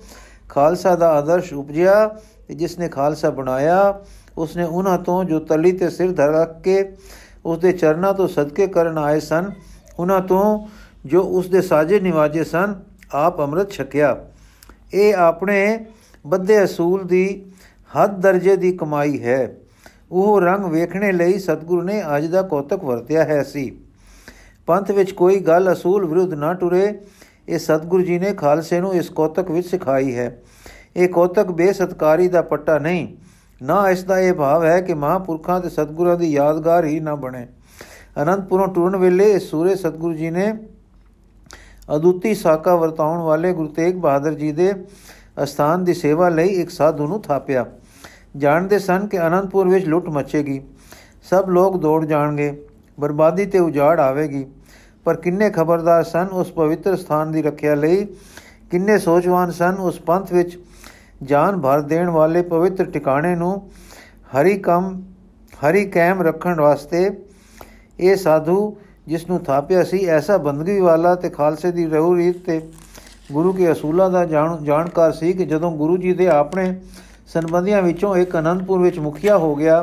ਖਾਲਸਾ 0.49 0.95
ਦਾ 0.97 1.11
ਆਦਰਸ਼ 1.11 1.55
ਉਪਜਿਆ 1.55 2.07
ਤੇ 2.49 2.55
ਜਿਸ 2.55 2.79
ਨੇ 2.79 2.89
ਖਾਲਸਾ 2.89 3.31
ਬਣਾਇਆ 3.31 4.01
ਉਸ 4.39 4.57
ਨੇ 4.57 4.65
ਉਹਨਾਂ 4.65 4.99
ਤੋਂ 4.99 5.25
ਜੋ 5.25 5.39
ਤਲੀ 5.39 5.73
ਤੇ 5.73 5.91
ਸਿਰ 5.91 6.13
ਧਰ 6.13 6.29
ਰੱਖ 6.29 6.61
ਕੇ 6.63 6.93
ਉਸ 7.45 7.59
ਦੇ 7.59 7.73
ਚਰਨਾਂ 7.73 8.15
ਤੋਂ 8.15 8.29
ਸਦਕੇ 8.29 8.67
ਕਰਨ 8.67 8.99
ਆਏ 8.99 9.21
ਸਨ, 9.21 9.51
ਉਹਨਾਂ 9.99 10.21
ਤੋਂ 10.21 10.67
ਜੋ 11.07 11.23
ਉਸ 11.23 11.49
ਦੇ 11.49 11.63
ਸਾਜੇ 11.63 12.01
ਨਿਵਾਜੇ 12.01 12.45
ਸਨ, 12.45 12.75
ਆਪ 13.13 13.41
ਅੰਮ੍ਰਿਤ 13.41 13.71
ਛਕਿਆ। 13.71 14.17
ਇਹ 14.95 15.15
ਆਪਣੇ 15.15 15.87
ਬੱਦੇ 16.27 16.65
ਅਸੂਲ 16.65 17.05
ਦੀ 17.05 17.53
ਹੱਦ 17.97 18.21
ਦਰਜੇ 18.21 18.57
ਦੀ 18.57 18.73
ਕਮਾਈ 18.73 19.23
ਹੈ। 19.23 19.57
ਉਹ 20.13 20.41
ਰੰਗ 20.41 20.65
ਵੇਖਣੇ 20.65 21.13
ਲਈ 21.13 21.39
ਸਤਿਗੁਰੂ 21.39 21.83
ਨੇ 21.83 22.03
ਅੱਜ 22.17 22.27
ਦਾ 22.27 22.43
ਕੋਤਕ 22.43 22.85
ਵਰਤਿਆ 22.85 23.25
ਹੈ 23.25 23.43
ਸੀ। 23.43 23.79
ਪੰਥ 24.67 24.91
ਵਿੱਚ 24.91 25.11
ਕੋਈ 25.13 25.39
ਗੱਲ 25.41 25.73
ਅਸੂਲ 25.73 26.07
ਵਿਰੁੱਧ 26.07 26.35
ਨਾ 26.35 26.53
ਟੁਰੇ, 26.55 27.01
ਇਹ 27.49 27.59
ਸਤਿਗੁਰੂ 27.59 28.03
ਜੀ 28.03 28.19
ਨੇ 28.19 28.33
ਖਾਲਸੇ 28.35 28.81
ਨੂੰ 28.81 28.95
ਇਸ 28.95 29.09
ਕੋਤਕ 29.09 29.51
ਵਿੱਚ 29.51 29.67
ਸਿਖਾਈ 29.69 30.15
ਹੈ। 30.17 30.43
ਇਹ 30.97 31.09
ਕੋਤਕ 31.09 31.51
ਬੇਸਤਕਾਰੀ 31.51 32.29
ਦਾ 32.29 32.43
ਪੱਟਾ 32.43 32.79
ਨਹੀਂ, 32.79 33.07
ਨਾ 33.63 33.89
ਇਸ 33.91 34.03
ਦਾ 34.05 34.19
ਇਹ 34.21 34.33
ਭਾਵ 34.33 34.65
ਹੈ 34.65 34.81
ਕਿ 34.81 34.95
ਮਹਾਂਪੁਰਖਾਂ 34.95 35.61
ਤੇ 35.61 35.69
ਸਤਿਗੁਰਾਂ 35.69 36.17
ਦੀ 36.17 36.33
ਯਾਦਗਾਰ 36.33 36.85
ਹੀ 36.85 36.99
ਨਾ 37.01 37.15
ਬਣੇ। 37.15 37.47
ਅਨੰਦਪੁਰੋਂ 38.23 38.67
ਟੁਰਨ 38.69 38.97
ਵੇਲੇ 38.97 39.31
ਇਸ 39.33 39.51
ਸੂਰੇ 39.51 39.75
ਸਤਿਗੁਰੂ 39.77 40.15
ਜੀ 40.15 40.31
ਨੇ 40.31 40.53
ਅਦੁੱਤੀ 41.97 42.35
ਸਾਕਾ 42.35 42.75
ਵਰਤਾਉਣ 42.77 43.19
ਵਾਲੇ 43.19 43.53
ਗੁਰੂ 43.53 43.69
ਤੇਗ 43.69 43.97
ਬਹਾਦਰ 43.97 44.35
ਜੀ 44.35 44.53
ਦੇ 44.53 44.73
ਅਸਥਾਨ 45.43 45.85
ਦੀ 45.85 45.95
ਸੇਵਾ 45.95 46.29
ਲਈ 46.29 46.49
ਇੱਕ 46.49 46.71
ਸਾਧੂ 46.71 47.07
ਨੂੰ 47.07 47.21
ਥਾਪਿਆ। 47.23 47.67
ਜਾਣਦੇ 48.37 48.79
ਸਨ 48.79 49.07
ਕਿ 49.07 49.27
ਅਨੰਦਪੁਰ 49.27 49.69
ਵਿੱਚ 49.69 49.87
ਲੁੱਟ 49.87 50.09
ਮਚੇਗੀ। 50.09 50.61
ਸਭ 51.23 51.49
ਲੋਕ 51.49 51.77
ਦੌੜ 51.81 52.05
ਜਾਣਗੇ, 52.05 52.67
ਬਰਬਾਦੀ 53.01 53.47
ਤੇ 53.47 53.59
ਉਜਾੜ 53.59 53.99
ਆਵੇਗੀ। 54.01 54.45
ਪਰ 55.07 55.17
ਕਿੰਨੇ 55.17 55.49
ਖਬਰਦਾਰ 55.51 56.05
ਸਨ 56.05 56.29
ਉਸ 56.33 56.51
ਪਵਿੱਤਰ 56.53 56.97
ਸਥਾਨ 56.97 57.33
ਦੀ 57.33 57.43
ਰੱਖਿਆ 57.43 57.75
ਲਈ? 57.75 58.05
ਕਿੰਨੇ 58.71 58.99
ਸੋਚਵਾਨ 58.99 59.51
ਸਨ 59.51 59.77
ਉਸ 59.81 60.01
ਪੰਥ 60.01 60.33
ਵਿੱਚ 60.33 60.57
ਜਾਨ 61.23 61.61
ਭਰ 61.61 61.81
ਦੇਣ 61.83 62.09
ਵਾਲੇ 62.11 62.43
ਪਵਿੱਤਰ 62.43 62.85
ਟਿਕਾਣੇ 62.85 63.35
ਨੂੰ? 63.37 63.53
ਹਰੀ 64.33 64.57
ਕੰਮ, 64.59 65.03
ਹਰੀ 65.61 65.85
ਕਾਇਮ 65.87 66.23
ਰੱਖਣ 66.23 66.61
ਵਾਸਤੇ 66.61 67.11
ਇਹ 68.01 68.17
ਸਾਧੂ 68.17 68.77
ਜਿਸ 69.07 69.29
ਨੂੰ 69.29 69.39
ਥਾਪਿਆ 69.45 69.85
ਸੀ, 69.85 70.05
ਐਸਾ 70.07 70.37
ਬੰਦਗੀ 70.39 70.81
ਵਾਲਾ 70.81 71.15
ਤੇ 71.15 71.31
ਖਾਲਸੇ 71.31 71.73
ਦੀ 71.73 71.87
ਰਹੂ 71.87 72.17
ਰੀਤ 72.17 72.45
ਤੇ 72.47 72.61
ਗੁਰੂ 73.33 73.53
ਕੇ 73.53 73.73
ਅਸੂਲਾਂ 73.73 74.11
ਦਾ 74.11 74.25
ਜਾਣਕਾਰ 74.25 75.13
ਸੀ 75.13 75.33
ਕਿ 75.33 75.45
ਜਦੋਂ 75.45 75.71
ਗੁਰੂ 75.77 75.97
ਜੀ 75.97 76.13
ਦੇ 76.13 76.29
ਆਪਣੇ 76.29 76.75
ਸੰਬੰਧੀਆਂ 77.27 77.83
ਵਿੱਚੋਂ 77.83 78.17
ਇੱਕ 78.17 78.37
ਅਨੰਦਪੁਰ 78.39 78.81
ਵਿੱਚ 78.81 78.99
ਮੁਖੀਆ 78.99 79.39
ਹੋ 79.39 79.55
ਗਿਆ 79.55 79.83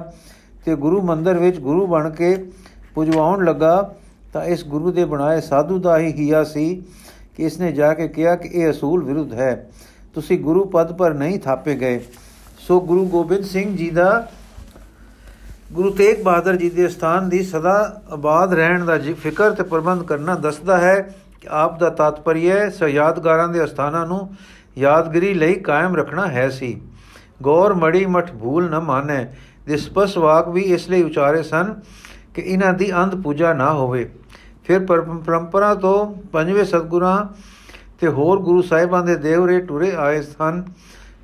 ਤੇ 0.65 0.75
ਗੁਰੂ 0.75 1.01
ਮੰਦਰ 1.01 1.37
ਵਿੱਚ 1.37 1.59
ਗੁਰੂ 1.59 1.87
ਬਣ 1.87 2.09
ਕੇ 2.09 2.35
ਪੁਜਵਾਉਣ 2.95 3.45
ਲੱਗਾ 3.45 3.93
ਤਾਂ 4.33 4.45
ਇਸ 4.45 4.65
ਗੁਰੂ 4.65 4.91
ਦੇ 4.91 5.05
ਬਣਾਏ 5.05 5.41
ਸਾਧੂ 5.41 5.79
ਦਾ 5.79 5.97
ਹੀ 5.97 6.11
ਹਿਆ 6.11 6.43
ਸੀ 6.43 6.83
ਕਿ 7.35 7.43
ਇਸਨੇ 7.43 7.71
ਜਾ 7.71 7.93
ਕੇ 7.93 8.07
ਕਿਹਾ 8.07 8.35
ਕਿ 8.35 8.49
ਇਹ 8.49 8.71
ਅਸੂਲ 8.71 9.03
ਵਿਰੁੱਧ 9.03 9.33
ਹੈ। 9.33 9.69
ਤੁਸੀਂ 10.13 10.39
ਗੁਰੂ 10.39 10.65
ਪਦ 10.65 10.97
ਪਰ 10.97 11.13
ਨਹੀਂ 11.13 11.39
ਥਾਪੇ 11.39 11.75
ਗਏ। 11.75 12.05
ਸੋ 12.57 12.81
ਗੁਰੂ 12.81 13.05
ਗੋਬਿੰਦ 13.05 13.43
ਸਿੰਘ 13.43 13.77
ਜੀ 13.77 13.89
ਦਾ, 13.89 14.27
ਗੁਰੂ 15.71 15.89
ਤੇਗ 15.89 16.23
ਬਹਾਦਰ 16.23 16.55
ਜੀ 16.55 16.69
ਦੇ 16.69 16.87
ਸਥਾਨ 16.87 17.29
ਦੀ 17.29 17.43
ਸਦਾ 17.43 18.01
ਆਬਾਦ 18.09 18.53
ਰਹਿਣ 18.53 18.85
ਦਾ 18.85 18.99
ਫਿਕਰ 18.99 19.51
ਤੇ 19.51 19.63
ਪ੍ਰਬੰਧ 19.63 20.03
ਕਰਨਾ 20.03 20.35
ਦੱਸਦਾ 20.35 20.77
ਹੈ 20.77 21.01
ਕਿ 21.41 21.47
ਆਪ 21.51 21.79
ਦਾ 21.79 21.89
ਤਾਤਪਰਯ 21.89 22.69
ਸਯਾਦਗਾਰਾਂ 22.69 23.49
ਦੇ 23.49 23.67
ਸਥਾਨਾਂ 23.67 24.07
ਨੂੰ 24.07 24.35
ਯਾਦਗਰੀ 24.77 25.33
ਲਈ 25.33 25.53
ਕਾਇਮ 25.53 25.95
ਰੱਖਣਾ 25.95 26.27
ਹੈ 26.27 26.49
ਸੀ। 26.49 26.81
ਗੌਰ 27.43 27.73
ਮੜੀ 27.73 28.05
ਮਠ 28.05 28.31
ਭੂਲ 28.31 28.71
ਨ 28.71 28.79
ਮਾਨੇ। 28.79 29.33
ਦੇ 29.65 29.77
ਸਪਸ 29.77 30.17
ਵਾਕ 30.17 30.49
ਵੀ 30.49 30.61
ਇਸ 30.61 30.89
ਲਈ 30.89 31.03
ਉਚਾਰੇ 31.03 31.43
ਸਨ 31.43 31.75
ਕਿ 32.33 32.41
ਇਹਨਾਂ 32.41 32.73
ਦੀ 32.73 32.95
ਅੰਧ 32.95 33.21
ਪੂਜਾ 33.21 33.53
ਨਾ 33.53 33.73
ਹੋਵੇ। 33.73 34.11
ਫਿਰ 34.63 34.85
ਪਰੰਪਰਾ 34.85 35.73
ਤੋਂ 35.75 36.05
ਪੰਜਵੇਂ 36.33 36.65
ਸਤਗੁਰਾਂ 36.65 37.25
ਤੇ 37.99 38.07
ਹੋਰ 38.07 38.39
ਗੁਰੂ 38.39 38.61
ਸਾਹਿਬਾਂ 38.61 39.03
ਦੇ 39.03 39.15
ਦੇਵਰੇ 39.15 39.59
ਟੁਰੇ 39.59 39.91
ਆਏ 39.95 40.21
ਸਨ, 40.21 40.63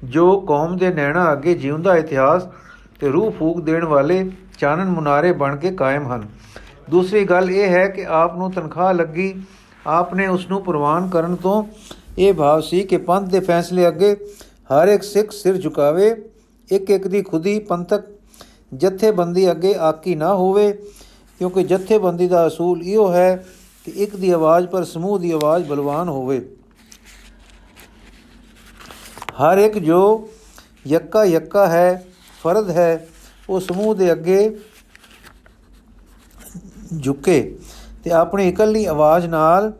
ਜੋ 0.03 0.39
ਕੌਮ 0.39 0.77
ਦੇ 0.77 0.89
ਨੈਣਾ 0.89 1.31
ਅੱਗੇ 1.31 1.53
ਜਿਉਂਦਾ 1.53 1.95
ਇਤਿਹਾਸ 1.95 2.47
ਤੇ 2.99 3.09
ਰੂਹ 3.09 3.31
ਫੂਕ 3.31 3.61
ਦੇਣ 3.61 3.85
ਵਾਲੇ 3.85 4.23
ਚਾਨਣ 4.59 4.89
ਮੁਨਾਰੇ 4.89 5.31
ਬਣ 5.31 5.55
ਕੇ 5.55 5.71
ਕਾਇਮ 5.71 6.07
ਹਨ। 6.07 6.27
ਦੂਸਰੀ 6.89 7.23
ਗੱਲ 7.25 7.49
ਇਹ 7.51 7.69
ਹੈ 7.69 7.87
ਕਿ 7.87 8.05
ਆਪ 8.05 8.37
ਨੂੰ 8.37 8.51
ਤਨਖਾਹ 8.51 8.93
ਲੱਗੀ, 8.93 9.33
ਆਪ 9.87 10.13
ਨੇ 10.13 10.27
ਉਸ 10.27 10.49
ਨੂੰ 10.49 10.61
ਪ੍ਰਵਾਨ 10.63 11.09
ਕਰਨ 11.09 11.35
ਤੋਂ 11.35 11.63
ਇਹ 12.17 12.33
ਭਾਵ 12.33 12.61
ਸੀ 12.61 12.83
ਕਿ 12.83 12.97
ਪੰਥ 12.97 13.29
ਦੇ 13.29 13.39
ਫੈਸਲੇ 13.39 13.87
ਅੱਗੇ 13.87 14.15
ਹਰ 14.73 14.87
ਇੱਕ 14.87 15.03
ਸਿੱਖ 15.03 15.31
ਸਿਰ 15.31 15.57
ਝੁਕਾਵੇ 15.57 16.09
ਇੱਕ 16.69 16.89
ਇੱਕ 16.89 17.07
ਦੀ 17.07 17.21
ਖੁਦੀ 17.21 17.59
ਪੰਥਕ 17.59 18.01
ਜਥੇਬੰਦੀ 18.73 19.51
ਅੱਗੇ 19.51 19.73
ਆਕੀ 19.79 20.15
ਨਾ 20.15 20.33
ਹੋਵੇ 20.35 20.73
ਕਿਉਂਕਿ 21.39 21.63
ਜਥੇਬੰਦੀ 21.63 22.27
ਦਾ 22.27 22.45
ਅਸੂਲ 22.47 22.81
ਇਹੋ 22.83 23.11
ਹੈ 23.13 23.35
ਕਿ 23.85 23.91
ਇੱਕ 24.03 24.15
ਦੀ 24.15 24.31
ਆਵਾਜ਼ 24.31 24.67
ਪਰ 24.67 24.83
ਸਮੂਹ 24.83 25.19
ਦੀ 25.19 25.31
ਆਵਾਜ਼ 25.31 25.67
ਬਲਵਾਨ 25.67 26.09
ਹੋਵੇ। 26.09 26.39
ਹਰ 29.39 29.57
ਇੱਕ 29.57 29.77
ਜੋ 29.77 30.29
ਯੱਕਾ 30.87 31.23
ਯੱਕਾ 31.25 31.67
ਹੈ 31.67 32.03
ਫਰਦ 32.43 32.69
ਹੈ, 32.69 33.07
ਉਹ 33.49 33.59
ਸਮੂਹ 33.59 33.95
ਦੇ 33.95 34.11
ਅੱਗੇ 34.11 34.57
ਝੁਕੇ 37.03 37.57
ਤੇ 38.03 38.11
ਆਪਣੀ 38.11 38.47
ਇਕੱਲੀ 38.49 38.85
ਆਵਾਜ਼ 38.85 39.25
ਨਾਲ 39.25 39.71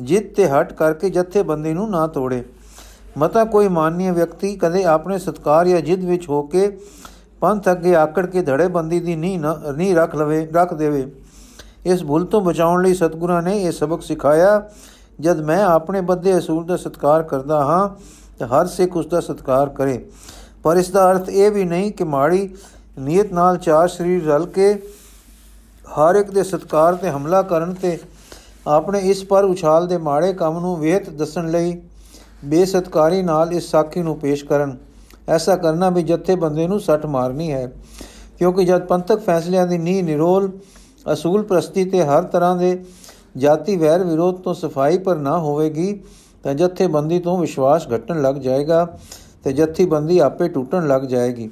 ਜਿੱਤ 0.00 0.34
ਤੇ 0.34 0.46
ਹਟ 0.48 0.72
ਕਰਕੇ 0.72 1.10
ਜਥੇਬੰਦੀ 1.10 1.72
ਨੂੰ 1.72 1.90
ਨਾ 1.90 2.06
ਤੋੜੇ। 2.06 2.42
ਮਤਾ 3.18 3.44
ਕੋਈ 3.44 3.68
ਮਾਨਨੀय 3.68 4.12
ਵਿਅਕਤੀ 4.12 4.56
ਕਦੇ 4.56 4.84
ਆਪਣੇ 4.84 5.18
ਸਤਕਾਰ 5.18 5.68
ਜਾਂ 5.68 5.80
ਜਿੱਦ 5.80 6.04
ਵਿੱਚ 6.04 6.28
ਹੋ 6.28 6.42
ਕੇ 6.42 6.66
ਪੰਥ 7.42 7.68
ਅੱਗੇ 7.70 7.94
ਆਕੜ 7.96 8.26
ਕੇ 8.26 8.42
ਧੜੇਬੰਦੀ 8.42 9.00
ਦੀ 9.00 9.14
ਨੀ 9.16 9.36
ਨਹੀਂ 9.36 9.94
ਰੱਖ 9.96 10.14
ਲਵੇ, 10.16 10.46
ਰੱਖ 10.54 10.74
ਦੇਵੇ। 10.74 11.06
ਇਸ 11.86 12.02
ਭੁੱਲ 12.04 12.24
ਤੋਂ 12.24 12.40
ਬਚਾਉਣ 12.40 12.82
ਲਈ 12.82 12.94
ਸਤਿਗੁਰਾਂ 12.94 13.42
ਨੇ 13.42 13.60
ਇਹ 13.62 13.72
ਸਬਕ 13.72 14.02
ਸਿਖਾਇਆ, 14.02 14.70
ਜਦ 15.20 15.40
ਮੈਂ 15.40 15.62
ਆਪਣੇ 15.64 16.00
ਬੱਦੇ 16.00 16.36
ਅਸੂਲ 16.38 16.64
ਦਾ 16.64 16.76
ਸਤਕਾਰ 16.76 17.22
ਕਰਦਾ 17.22 17.64
ਹਾਂ, 17.64 17.88
ਤਾਂ 18.38 18.48
ਹਰ 18.48 18.66
ਸਿੱਖ 18.66 18.96
ਉਸ 18.96 19.06
ਦਾ 19.06 19.20
ਸਤਕਾਰ 19.20 19.68
ਕਰੇ। 19.68 19.98
ਪਰ 20.62 20.76
ਇਸ 20.76 20.90
ਦਾ 20.90 21.10
ਅਰਥ 21.10 21.28
ਇਹ 21.28 21.50
ਵੀ 21.50 21.64
ਨਹੀਂ 21.64 21.92
ਕਿ 21.92 22.04
ਮਾੜੀ 22.04 22.48
ਨੀਅਤ 22.98 23.32
ਨਾਲ 23.32 23.58
ਚਾਰ 23.58 23.88
ਸਰੀਰ 23.88 24.24
ਰਲ 24.24 24.46
ਕੇ 24.46 24.72
ਹਰ 25.84 26.14
ਇੱਕ 26.14 26.30
ਦੇ 26.30 26.42
ਸਤਕਾਰ 26.42 26.94
ਤੇ 26.94 27.10
ਹਮਲਾ 27.10 27.42
ਕਰਨ 27.42 27.74
ਤੇ 27.74 27.98
ਆਪਣੇ 28.66 29.00
ਇਸ 29.00 29.24
ਪਰ 29.24 29.44
ਉਛਾਲ 29.44 29.86
ਦੇ 29.86 29.96
ਮਾੜੇ 29.98 30.32
ਕੰਮ 30.32 30.58
ਨੂੰ 30.60 30.78
ਵੇਹਤ 30.78 31.10
ਦੱਸਣ 31.10 31.50
ਲਈ 31.50 31.80
ਬੇਸਤਕਾਰੀ 32.44 33.22
ਨਾਲ 33.22 33.52
ਇਸ 33.52 33.70
ਸਾਖੀ 33.70 34.02
ਨੂੰ 34.02 34.18
ਪੇਸ਼ 34.18 34.44
ਕਰਨ। 34.44 34.76
ਐਸਾ 35.28 35.56
ਕਰਨਾ 35.56 35.90
ਵੀ 35.90 36.02
ਜੱਥੇ 36.02 36.34
ਬੰਦੇ 36.34 36.66
ਨੂੰ 36.66 36.80
ਸੱਟ 36.80 37.06
ਮਾਰਨੀ 37.06 37.52
ਹੈ। 37.52 37.72
ਕਿਉਂਕਿ 38.38 38.64
ਜਦ 38.64 38.86
ਪੰਥਕ 38.86 39.20
ਫੈਸਲਿਆਂ 39.20 39.66
ਦੀ 39.66 39.78
ਨੀਂਹ 39.78 40.04
ਨਿਰੋਲ, 40.04 40.50
ਅਸੂਲ 41.12 41.42
ਪ੍ਰਸਤੀ 41.42 41.84
ਤੇ 41.84 42.04
ਹਰ 42.04 42.22
ਤਰ੍ਹਾਂ 42.22 42.56
ਦੇ 42.56 42.84
ਜਾਤੀ 43.36 43.76
ਵੈਰ 43.76 44.04
ਵਿਰੋਧ 44.04 44.34
ਤੋਂ 44.34 44.54
ਸਫ਼ਾਈ 44.54 44.98
ਪਰ 44.98 45.16
ਨਾ 45.16 45.38
ਹੋਵੇਗੀ, 45.38 46.02
ਤਾਂ 46.42 46.54
ਜਥੇਬੰਦੀ 46.54 47.18
ਤੋਂ 47.18 47.38
ਵਿਸ਼ਵਾਸ 47.38 47.86
ਘਟਣ 47.94 48.22
ਲੱਗ 48.22 48.34
ਜਾਏਗਾ 48.34 48.98
ਤੇ 49.44 49.52
ਜਥੇਬੰਦੀ 49.52 50.18
ਆਪੇ 50.18 50.48
ਟੁੱਟਣ 50.48 50.88
ਲੱਗ 50.88 51.02
ਜਾਏਗੀ। 51.02 51.50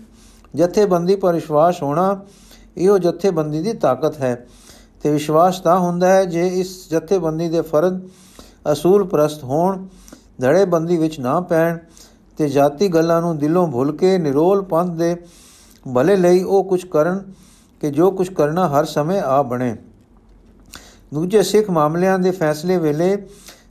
ਜਥੇਬੰਦੀ 0.54 1.16
ਪਰ 1.16 1.34
ਵਿਸ਼ਵਾਸ 1.34 1.82
ਹੋਣਾ 1.82 2.20
ਇਹੋ 2.76 2.98
ਜਥੇਬੰਦੀ 2.98 3.62
ਦੀ 3.62 3.72
ਤਾਕਤ 3.72 4.20
ਹੈ। 4.20 4.46
ਤੇ 5.02 5.10
ਵਿਸ਼ਵਾਸ 5.10 5.60
ਤਾਂ 5.60 5.78
ਹੁੰਦਾ 5.78 6.08
ਹੈ 6.08 6.24
ਜੇ 6.24 6.46
ਇਸ 6.46 6.90
ਜਥੇਬੰਦੀ 6.90 7.48
ਦੇ 7.48 7.60
ਫਰਜ਼ 7.60 8.02
ਅਸੂਲ 8.72 9.04
ਪ੍ਰਸਤ 9.04 9.44
ਹੋਣ, 9.44 9.86
ਧੜੇਬੰਦੀ 10.40 10.96
ਵਿੱਚ 10.96 11.20
ਨਾ 11.20 11.40
ਪੈਣ 11.40 11.78
ਤੇ 12.36 12.48
ਜਾਤੀ 12.48 12.88
ਗੱਲਾਂ 12.88 13.20
ਨੂੰ 13.20 13.38
ਦਿਲੋਂ 13.38 13.68
ਭੁੱਲ 13.68 13.92
ਕੇ 13.92 14.18
ਨਿਰੋਲ 14.18 14.62
ਪੰਥ 14.62 14.90
ਦੇ 14.90 15.16
ਭਲੇ 15.94 16.16
ਲਈ 16.16 16.42
ਉਹ 16.42 16.64
ਕੁਝ 16.64 16.86
ਕਰਨ 16.86 17.32
ਕਿ 17.80 17.90
ਜੋ 17.90 18.10
ਕੁਝ 18.10 18.28
ਕਰਨਾ 18.28 18.68
ਹਰ 18.68 18.84
ਸਮੇਂ 18.84 19.20
ਆ 19.20 19.42
ਬਣੇ। 19.42 19.76
ਦੂਜੇ 21.14 21.42
ਸਿੱਖ 21.42 21.70
ਮਾਮਲਿਆਂ 21.70 22.18
ਦੇ 22.18 22.30
ਫੈਸਲੇ 22.30 22.78
ਵੇਲੇ 22.78 23.16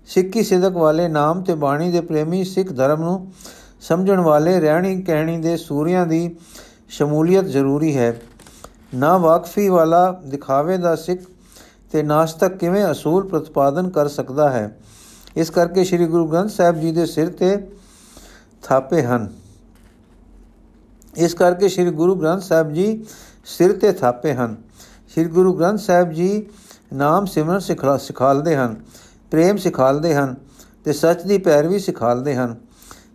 ਸਿੱਖੀ 0.05 0.43
ਸਿਦਕ 0.43 0.72
ਵਾਲੇ 0.72 1.08
ਨਾਮ 1.08 1.41
ਤੇ 1.41 1.55
ਬਾਣੀ 1.55 1.91
ਦੇ 1.91 2.01
ਪ੍ਰੇਮੀ 2.01 2.43
ਸਿੱਖ 2.43 2.74
ਧਰਮ 2.74 3.01
ਨੂੰ 3.01 3.32
ਸਮਝਣ 3.82 4.20
ਵਾਲੇ 4.20 4.60
ਰਹਿਣੀ 4.60 5.01
ਕਹਿਣੀ 5.01 5.38
ਦੇ 5.38 5.58
ਸੂਰਿਆਂ 5.58 6.08
ਦੀ 6.08 6.36
ਸ਼ਮੂਲੀਅਤ 6.89 7.46
ਜ਼ਰੂਰੀ 7.46 7.98
ਹੈ। 7.98 8.22
ਨਾ 8.96 9.17
ਵਾਕਫੀ 9.17 9.70
ਵਾਲਾ 9.70 10.22
ਦਿਖਾਵੇ 10.25 10.77
ਦਾ 10.77 10.96
ਸਿੱਖ 10.96 11.22
ਤੇ 11.91 12.03
ਨਾਸਤਕ 12.03 12.58
ਕਿਵੇਂ 12.58 12.91
ਅਸੂਲ 12.91 13.27
ਪ੍ਰਤੀਪਾਦਨ 13.27 13.89
ਕਰ 13.89 14.08
ਸਕਦਾ 14.08 14.50
ਹੈ? 14.50 14.77
ਇਸ 15.36 15.50
ਕਰਕੇ 15.50 15.84
ਸ੍ਰੀ 15.84 16.05
ਗੁਰੂ 16.05 16.27
ਗ੍ਰੰਥ 16.27 16.50
ਸਾਹਿਬ 16.50 16.79
ਜੀ 16.79 16.91
ਦੇ 16.91 17.05
ਸਿਰ 17.05 17.29
ਤੇ 17.29 17.58
ਥਾਪੇ 18.63 19.03
ਹਨ। 19.03 19.27
ਇਸ 21.15 21.34
ਕਰਕੇ 21.34 21.67
ਸ੍ਰੀ 21.67 21.91
ਗੁਰੂ 21.91 22.15
ਗ੍ਰੰਥ 22.15 22.41
ਸਾਹਿਬ 22.41 22.74
ਜੀ 22.74 23.05
ਸਿਰ 23.46 23.72
ਤੇ 23.72 23.91
ਥਾਪੇ 23.91 24.34
ਹਨ। 24.34 24.55
ਸ੍ਰੀ 25.08 25.25
ਗੁਰੂ 25.25 25.53
ਗ੍ਰੰਥ 25.53 25.79
ਸਾਹਿਬ 25.79 26.12
ਜੀ 26.12 26.46
ਨਾਮ 26.93 27.25
ਸਿਮਰਨ 27.25 27.60
ਸਿਖਾ 27.60 27.98
ਸਿਖਾਲਦੇ 27.98 28.55
ਹਨ, 28.55 28.75
ਪ੍ਰੇਮ 29.32 29.58
ਸਿਖਾਲਦੇ 29.58 30.15
ਹਨ 30.15 30.36
ਤੇ 30.86 30.93
ਸੱਚ 30.93 31.22
ਦੀ 31.22 31.38
ਪੈਰਵੀ 31.38 31.79
ਸਿਖਾਲਦੇ 31.79 32.36
ਹਨ 32.36 32.55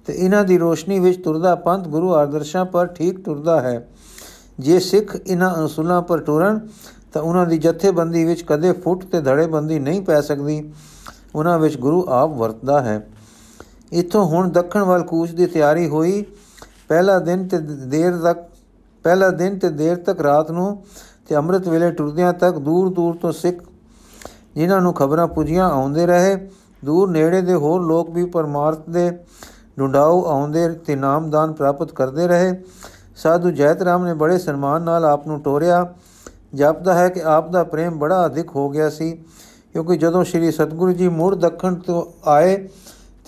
ਤੇ 0.07 0.13
ਇਹਨਾਂ 0.13 0.45
ਦੀ 0.45 0.59
ਰੋਸ਼ਨੀ 0.59 0.99
ਵਿੱਚ 1.01 1.23
ਤੁਰਦਾ 1.25 1.55
ਪੰਥ 1.55 1.89
ਗੁਰੂ 1.89 2.15
ਆਦਰਸ਼ਾਂ 2.15 2.65
ਪਰ 2.65 2.87
ਠੀਕ 2.87 3.25
ਤੁਰਦਾ 3.25 3.61
ਹੈ। 3.61 3.89
ਜੇ 4.59 4.79
ਸਿੱਖ 4.81 5.17
ਇਹਨਾਂ 5.27 5.65
ਅਸੂਲਾਂ 5.65 6.03
ਪਰ 6.03 6.19
ਟੁਰਨ 6.19 6.69
ਤਾਂ 7.13 7.23
ਉਹਨਾਂ 7.23 7.47
ਦੀ 7.47 7.59
ਜਥੇਬੰਦੀ 7.59 8.25
ਵਿੱਚ 8.25 8.43
ਕਦੇ 8.43 8.73
ਫੁੱਟ 8.73 9.05
ਤੇ 9.05 9.21
ਧੜੇਬੰਦੀ 9.21 9.79
ਨਹੀਂ 9.79 10.03
ਪੈ 10.03 10.21
ਸਕਦੀ। 10.21 10.73
ਉਹਨਾਂ 11.35 11.59
ਵਿੱਚ 11.59 11.77
ਗੁਰੂ 11.79 12.05
ਆਪ 12.09 12.31
ਵਰਤਦਾ 12.31 12.81
ਹੈ। 12.81 13.07
ਇਥੋਂ 13.93 14.25
ਹੁਣ 14.27 14.51
ਦੱਖਣ 14.51 14.83
ਵੱਲ 14.83 15.03
ਕੂਚ 15.03 15.31
ਦੀ 15.31 15.47
ਤਿਆਰੀ 15.47 15.89
ਹੋਈ। 15.89 16.25
ਪਹਿਲਾ 16.89 17.19
ਦਿਨ 17.19 17.47
ਤੇ 17.49 17.59
ਦੇਰ 17.59 18.17
ਤੱਕ, 18.17 18.39
ਪਹਿਲਾ 19.05 19.31
ਦਿਨ 19.31 19.59
ਤੇ 19.59 19.69
ਦੇਰ 19.71 19.97
ਤੱਕ 19.97 20.21
ਰਾਤ 20.21 20.51
ਨੂੰ 20.51 20.83
ਤੇ 21.29 21.37
ਅੰਮ੍ਰਿਤ 21.37 21.69
ਵੇਲੇ 21.69 21.91
ਟੁਰਦਿਆਂ 21.91 22.33
ਤੱਕ 22.33 22.59
ਦੂਰ 22.59 22.89
ਦੂਰ 22.89 23.17
ਤੋਂ 23.17 23.33
ਸਿੱਖ 23.33 23.63
ਜਿਨ੍ਹਾਂ 24.55 24.81
ਨੂੰ 24.81 24.93
ਖਬਰਾਂ 24.95 25.27
ਪੁੱਜੀਆਂ 25.29 25.69
ਆਉਂਦੇ 25.71 26.07
ਰਹੇ। 26.07 26.37
ਦੂਰ 26.85 27.11
ਨੇੜੇ 27.11 27.41
ਦੇ 27.41 27.55
ਹੋਰ 27.55 27.83
ਲੋਕ 27.83 28.11
ਵੀ 28.11 28.25
ਪਰਮਾਰਥ 28.25 28.89
ਦੇ 28.91 29.11
ਢੁੰਡਾਉ 29.79 30.25
ਆਉਂਦੇ 30.25 30.69
ਤੇ 30.77 30.95
ਨਾਮਦਾਨ 30.97 31.53
ਪ੍ਰਾਪਤ 31.53 31.93
ਕਰਦੇ 31.93 32.27
ਰਹੇ। 32.27 32.53
ਸਾਧੂ 33.17 33.51
ਜੈਤ 33.51 33.83
ਰਾਮ 33.83 34.05
ਨੇ 34.05 34.15
ਬੜੇ 34.15 34.39
ਸਨਮਾਨ 34.39 34.83
ਨਾਲ 34.83 35.05
ਆਪ 35.05 35.27
ਨੂੰ 35.27 35.41
ਟੋਰਿਆ। 35.41 35.87
ਜਪਦਾ 36.55 36.95
ਹੈ 36.95 37.09
ਕਿ 37.09 37.23
ਆਪ 37.23 37.51
ਦਾ 37.51 37.63
ਪ੍ਰੇਮ 37.65 37.99
ਬੜਾ 37.99 38.25
ਅਧਿਕ 38.27 38.51
ਹੋ 38.57 38.69
ਗਿਆ 38.69 38.89
ਸੀ, 38.91 39.13
ਕਿਉਂਕਿ 39.73 39.97
ਜਦੋਂ 39.97 40.25
ਸ੍ਰੀ 40.25 40.51
ਸਤਗੁਰੂ 40.51 40.93
ਜੀ 40.93 41.09
ਮੁੜ 41.09 41.35
ਦੱਖਣ 41.35 41.75
ਤੋਂ 41.77 42.05
ਆਏ 42.27 42.57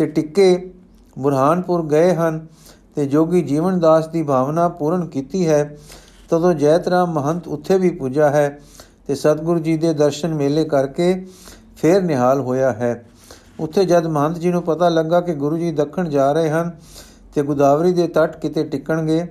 ਤੇ 0.00 0.06
ਟਿੱਕੇ 0.06 0.70
ਬੁਰਹਾਨਪੁਰ 1.18 1.82
ਗਏ 1.86 2.14
ਹਨ 2.14 2.46
ਤੇ 2.94 3.04
ਜੋਗੀ 3.06 3.42
ਜੀਵਨ 3.42 3.80
ਦਾਸ 3.80 4.06
ਦੀ 4.06 4.22
ਭਾਵਨਾ 4.22 4.68
ਪੂਰਨ 4.68 5.06
ਕੀਤੀ 5.06 5.46
ਹੈ, 5.48 5.76
ਤਦੋਂ 6.30 6.52
ਜੈਤਰਾਮ 6.54 7.12
ਮਹੰਤ 7.12 7.48
ਉੱਥੇ 7.48 7.78
ਵੀ 7.78 7.90
ਪੁੱਜਾ 7.90 8.30
ਹੈ 8.30 8.60
ਤੇ 9.06 9.14
ਸਤਗੁਰੂ 9.14 9.58
ਜੀ 9.58 9.76
ਦੇ 9.76 9.92
ਦਰਸ਼ਨ 9.94 10.34
ਮੇਲੇ 10.34 10.64
ਕਰਕੇ 10.64 11.26
ਫੇਰ 11.76 12.02
ਨਿਹਾਲ 12.02 12.40
ਹੋਇਆ 12.40 12.72
ਹੈ। 12.72 13.04
ਉੱਥੇ 13.60 13.84
ਜਦ 13.84 14.06
ਮਹੰਤ 14.06 14.38
ਜੀ 14.38 14.50
ਨੂੰ 14.50 14.62
ਪਤਾ 14.62 14.88
ਲੱਗਾ 14.88 15.20
ਕਿ 15.20 15.34
ਗੁਰੂ 15.34 15.58
ਜੀ 15.58 15.70
ਦੱਖਣ 15.72 16.08
ਜਾ 16.08 16.30
ਰਹੇ 16.32 16.50
ਹਨ 16.50 16.70
ਤੇ 17.34 17.42
ਗੋਦਾਵਰੀ 17.42 17.92
ਦੇ 17.92 18.06
ਤੱਟ 18.08 18.40
ਕਿਤੇ 18.40 18.64
ਟਿਕਣਗੇ, 18.64 19.26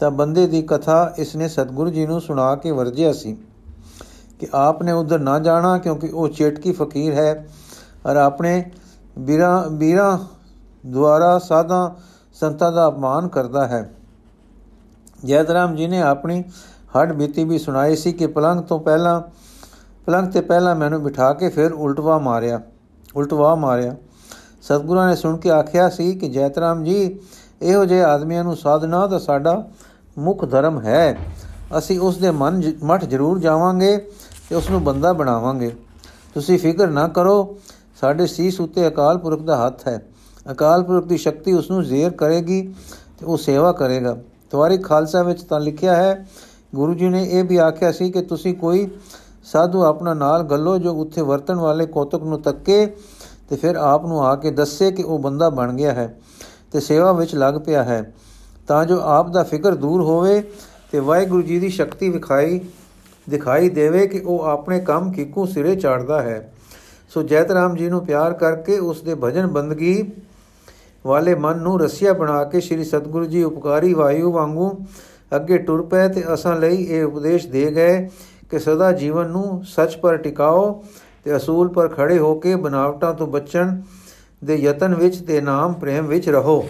ਤਾਂ 0.00 0.10
ਬੰਦੇ 0.10 0.46
ਦੀ 0.46 0.62
ਕਥਾ 0.62 1.14
ਇਸਨੇ 1.18 1.48
ਸਤਗੁਰੂ 1.48 1.90
ਜੀ 1.90 2.06
ਨੂੰ 2.06 2.20
ਸੁਣਾ 2.20 2.54
ਕੇ 2.56 2.70
ਵਰਜਿਆ 2.70 3.12
ਸੀ 3.12 3.36
ਕਿ 4.38 4.48
ਆਪ 4.54 4.82
ਨੇ 4.82 4.92
ਉਧਰ 4.92 5.18
ਨਾ 5.18 5.38
ਜਾਣਾ 5.38 5.76
ਕਿਉਂਕਿ 5.78 6.08
ਉਹ 6.08 6.28
ਚੇਟਕੀ 6.28 6.72
ਫਕੀਰ 6.72 7.12
ਹੈ 7.12 7.48
ਔਰ 8.06 8.16
ਆਪਣੇ 8.16 8.62
ਵੀਰਾਂ 9.18 9.68
ਵੀਰਾਂ 9.70 10.18
ਦੁਆਰਾ 10.86 11.38
ਸਾਧਾ 11.38 11.96
ਸੰਤਾਂ 12.34 12.72
ਦਾ 12.72 12.88
ਅਪਮਾਨ 12.88 13.28
ਕਰਦਾ 13.28 13.66
ਹੈ। 13.66 13.90
ਜੈਤਰਾਮ 15.24 15.74
ਜੀ 15.76 15.86
ਨੇ 15.86 16.00
ਆਪਣੀ 16.02 16.42
ਹੱਡ 16.96 17.12
ਬੀਤੀ 17.12 17.44
ਵੀ 17.44 17.58
ਸੁਣਾਈ 17.58 17.96
ਸੀ 17.96 18.12
ਕਿ 18.12 18.26
ਪਲੰਗ 18.26 18.60
ਤੋਂ 18.60 18.78
ਪਹਿਲਾਂ 18.80 19.20
ਪਲੰਗ 20.06 20.32
ਤੇ 20.32 20.40
ਪਹਿਲਾਂ 20.40 20.74
ਮੈਨੂੰ 20.76 21.02
ਬਿਠਾ 21.02 21.32
ਕੇ 21.32 21.48
ਫਿਰ 21.48 21.72
ਉਲਟਵਾ 21.72 22.18
ਮਾਰਿਆ 22.18 22.60
ਉਲਟਵਾ 23.16 23.54
ਮਾਰਿਆ। 23.54 23.94
ਸਤਗੁਰਾਂ 24.62 25.08
ਨੇ 25.08 25.16
ਸੁਣ 25.16 25.36
ਕੇ 25.36 25.50
ਆਖਿਆ 25.50 25.88
ਸੀ 25.88 26.14
ਕਿ 26.14 26.28
ਜੈਤਰਾਮ 26.28 26.84
ਜੀ, 26.84 27.18
ਇਹੋ 27.62 27.84
ਜਿਹੇ 27.84 28.02
ਆਦਮੀਆਂ 28.04 28.44
ਨੂੰ 28.44 28.56
ਸਾਧਨਾ 28.56 29.06
ਦਾ 29.06 29.18
ਸਾਡਾ 29.18 29.68
ਮੁੱਖ 30.18 30.44
ਧਰਮ 30.50 30.80
ਹੈ। 30.80 31.16
ਅਸੀਂ 31.78 32.00
ਉਸ 32.00 32.16
ਦੇ 32.16 32.30
ਮਨ 32.30 32.62
ਮਠ 32.84 33.04
ਜ਼ਰੂਰ 33.04 33.38
ਜਾਵਾਂਗੇ 33.38 33.96
ਤੇ 34.48 34.54
ਉਸ 34.56 34.70
ਨੂੰ 34.70 34.84
ਬੰਦਾ 34.84 35.12
ਬਣਾਵਾਂਗੇ। 35.12 35.76
ਤੁਸੀਂ 36.34 36.58
ਫਿਕਰ 36.58 36.88
ਨਾ 36.88 37.08
ਕਰੋ 37.08 37.56
ਸਾਡੇ 38.02 38.26
ਸੀਸ 38.26 38.60
ਉੱਤੇ 38.60 38.86
ਅਕਾਲ 38.88 39.18
ਪੁਰਖ 39.18 39.40
ਦਾ 39.40 39.56
ਹੱਥ 39.56 39.86
ਹੈ। 39.88 40.02
ਅਕਾਲ 40.52 40.82
ਪੁਰਖ 40.82 41.04
ਦੀ 41.04 41.16
ਸ਼ਕਤੀ 41.16 41.52
ਉਸ 41.52 41.70
ਨੂੰ 41.70 41.82
ਜ਼ੇਰ 41.84 42.10
ਕਰੇਗੀ 42.10 42.60
ਤੇ 43.18 43.26
ਉਹ 43.26 43.36
ਸੇਵਾ 43.36 43.72
ਕਰੇਗਾ। 43.72 44.16
ਤਵਾਰੀ 44.50 44.78
ਖਾਲਸਾ 44.78 45.22
ਵਿੱਚ 45.22 45.42
ਤਾਂ 45.42 45.60
ਲਿਖਿਆ 45.60 45.94
ਹੈ, 45.96 46.26
ਗੁਰੂ 46.74 46.94
ਜੀ 46.94 47.08
ਨੇ 47.08 47.22
ਇਹ 47.24 47.44
ਵੀ 47.44 47.56
ਆਖਿਆ 47.56 47.92
ਸੀ 47.92 48.10
ਕਿ 48.10 48.22
ਤੁਸੀਂ 48.22 48.54
ਕੋਈ 48.54 48.88
ਸਾਧੂ 49.44 49.84
ਆਪਣਾ 49.84 50.14
ਨਾਲ 50.14 50.42
ਗੱਲੋ 50.42 50.76
ਜੋ 50.78 50.94
ਉੱਥੇ 50.94 51.22
ਵਰਤਣ 51.22 51.56
ਵਾਲੇ 51.56 51.86
ਕੋਤਕ 51.86 52.22
ਨੂੰ 52.22 52.40
ਤੱਕੇ 52.42 52.86
ਤੇ 53.50 53.56
ਫਿਰ 53.56 53.76
ਆਪ 53.76 54.06
ਨੂੰ 54.06 54.24
ਆ 54.26 54.34
ਕੇ 54.36 54.50
ਦੱਸੇ 54.50 54.90
ਕਿ 54.90 55.02
ਉਹ 55.02 55.18
ਬੰਦਾ 55.18 55.50
ਬਣ 55.50 55.72
ਗਿਆ 55.72 55.92
ਹੈ 55.92 56.14
ਤੇ 56.72 56.80
ਸੇਵਾ 56.80 57.12
ਵਿੱਚ 57.12 57.34
ਲੱਗ 57.34 57.54
ਪਿਆ 57.54 57.84
ਹੈ। 57.84 58.14
ਤਾਂ 58.68 58.84
ਜੋ 58.86 59.00
ਆਪ 59.00 59.30
ਦਾ 59.30 59.42
ਫਿਕਰ 59.42 59.74
ਦੂਰ 59.74 60.02
ਹੋਵੇ 60.02 60.42
ਤੇ 60.92 61.00
ਵਾਹਿਗੁਰੂ 61.00 61.42
ਜੀ 61.42 61.58
ਦੀ 61.58 61.68
ਸ਼ਕਤੀ 61.68 62.08
ਵਿਖਾਈ 62.08 62.60
ਦਿਖਾਈ 63.30 63.68
ਦੇਵੇ 63.68 64.06
ਕਿ 64.06 64.18
ਉਹ 64.18 64.42
ਆਪਣੇ 64.42 64.80
ਕੰਮ 64.80 65.12
ਕਿਕੂ 65.12 65.46
ਸਿਰੇ 65.46 65.76
ਚਾੜਦਾ 65.76 66.20
ਹੈ। 66.22 66.52
ਸੋ 67.14 67.22
ਜੈਤਰਾਮ 67.22 67.76
ਜੀ 67.76 67.88
ਨੂੰ 67.88 68.06
ਪਿਆਰ 68.06 68.32
ਕਰਕੇ 68.32 68.78
ਉਸ 68.78 69.02
ਦੇ 69.02 69.14
ਭਜਨ 69.14 69.46
ਬੰਦਗੀ 69.46 70.12
ਵਾਲੇ 71.06 71.34
ਮਨ 71.34 71.58
ਨੂੰ 71.58 71.80
ਰਸਿਆ 71.80 72.12
ਬਣਾ 72.12 72.44
ਕੇ 72.44 72.60
ਸ੍ਰੀ 72.60 72.84
ਸਤਗੁਰੂ 72.84 73.24
ਜੀ 73.24 73.42
ਉਪਕਾਰੀ 73.42 73.94
ਵਾਯੂ 73.94 74.32
ਵਾਂਗੂ 74.32 74.86
ਅੱਗੇ 75.36 75.58
ਟੁਰ 75.58 75.82
ਪਏ 75.82 76.08
ਤੇ 76.08 76.34
ਅਸਾਂ 76.34 76.56
ਲਈ 76.56 76.82
ਇਹ 76.84 77.04
ਉਪਦੇਸ਼ 77.04 77.46
ਦੇ 77.46 77.70
ਗਏ 77.74 78.08
ਕਿ 78.50 78.58
ਸਦਾ 78.58 78.92
ਜੀਵਨ 78.92 79.28
ਨੂੰ 79.28 79.64
ਸੱਚ 79.64 79.96
ਪਰ 79.96 80.16
ਟਿਕਾਓ 80.16 80.84
ਤੇ 81.24 81.36
ਅਸੂਲ 81.36 81.68
ਪਰ 81.68 81.88
ਖੜੇ 81.88 82.18
ਹੋ 82.18 82.34
ਕੇ 82.34 82.56
ਬਨਾਵਟਾਂ 82.56 83.14
ਤੋਂ 83.14 83.26
ਬਚਣ 83.26 83.80
ਦੇ 84.44 84.56
ਯਤਨ 84.56 84.94
ਵਿੱਚ 84.94 85.16
ਤੇ 85.22 85.40
ਨਾਮ 85.40 85.72
ਪ੍ਰੇਮ 85.72 86.06
ਵਿੱਚ 86.06 86.28
ਰਹੋ। 86.28 86.68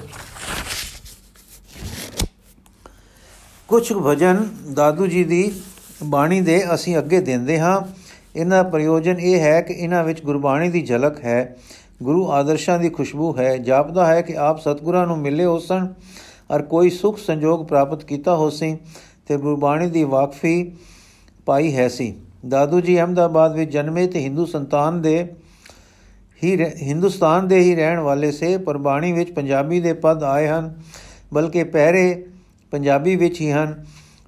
ਕੁਝ 3.68 3.92
ਭਜਨ 3.92 4.48
ਦਾਦੂ 4.74 5.06
ਜੀ 5.06 5.24
ਦੀ 5.24 5.52
ਬਾਣੀ 6.04 6.40
ਦੇ 6.40 6.74
ਅਸੀਂ 6.74 6.98
ਅੱਗੇ 6.98 7.20
ਦਿੰਦੇ 7.20 7.60
ਹਾਂ। 7.60 8.01
ਇਹਨਾਂ 8.36 8.62
ਪ੍ਰਯੋਜਨ 8.64 9.18
ਇਹ 9.20 9.40
ਹੈ 9.40 9.60
ਕਿ 9.60 9.74
ਇਹਨਾਂ 9.74 10.02
ਵਿੱਚ 10.04 10.22
ਗੁਰਬਾਣੀ 10.24 10.68
ਦੀ 10.68 10.82
ਝਲਕ 10.82 11.24
ਹੈ, 11.24 11.56
ਗੁਰੂ 12.02 12.30
ਆਦਰਸ਼ਾਂ 12.30 12.78
ਦੀ 12.78 12.88
ਖੁਸ਼ਬੂ 12.88 13.34
ਹੈ। 13.38 13.56
ਜਾਪਦਾ 13.56 14.06
ਹੈ 14.06 14.20
ਕਿ 14.22 14.36
ਆਪ 14.36 14.60
ਸਤਗੁਰਾਂ 14.60 15.06
ਨੂੰ 15.06 15.18
ਮਿਲੇ 15.18 15.44
ਹੋਸਣ 15.44 15.86
ਔਰ 16.50 16.62
ਕੋਈ 16.62 16.90
ਸੁਖ 16.90 17.18
ਸੰਜੋਗ 17.18 17.66
ਪ੍ਰਾਪਤ 17.66 18.04
ਕੀਤਾ 18.04 18.36
ਹੋਸੀ 18.36 18.76
ਤੇ 19.28 19.36
ਗੁਰਬਾਣੀ 19.36 19.86
ਦੀ 19.86 20.04
ਵਾਕਫੀ 20.04 20.72
ਪਾਈ 21.46 21.74
ਹੈ 21.76 21.88
ਸੀ। 21.88 22.14
ਦਾਦੂ 22.48 22.80
ਜੀ 22.80 23.00
ਅਹਮਦਾਬਾਦ 23.00 23.56
ਵਿੱਚ 23.56 23.70
ਜਨਮੇ 23.70 24.06
ਤੇ 24.06 24.20
ਹਿੰਦੂ 24.20 24.46
ਸੰਤਾਨ 24.46 25.02
ਦੇ 25.02 25.26
ਹੀ 26.42 26.56
ਹਿੰਦੁਸਤਾਨ 26.82 27.48
ਦੇ 27.48 27.58
ਹੀ 27.58 27.74
ਰਹਿਣ 27.74 27.98
ਵਾਲੇ 27.98 28.30
ਸੇ, 28.32 28.56
ਪਰ 28.56 28.78
ਬਾਣੀ 28.78 29.12
ਵਿੱਚ 29.12 29.30
ਪੰਜਾਬੀ 29.30 29.80
ਦੇ 29.80 29.92
ਪਦ 29.92 30.22
ਆਏ 30.22 30.48
ਹਨ, 30.48 30.74
ਬਲਕਿ 31.34 31.64
ਪਹਿਰੇ 31.64 32.24
ਪੰਜਾਬੀ 32.70 33.16
ਵਿੱਚ 33.16 33.40
ਹੀ 33.40 33.50
ਹਨ, 33.50 33.84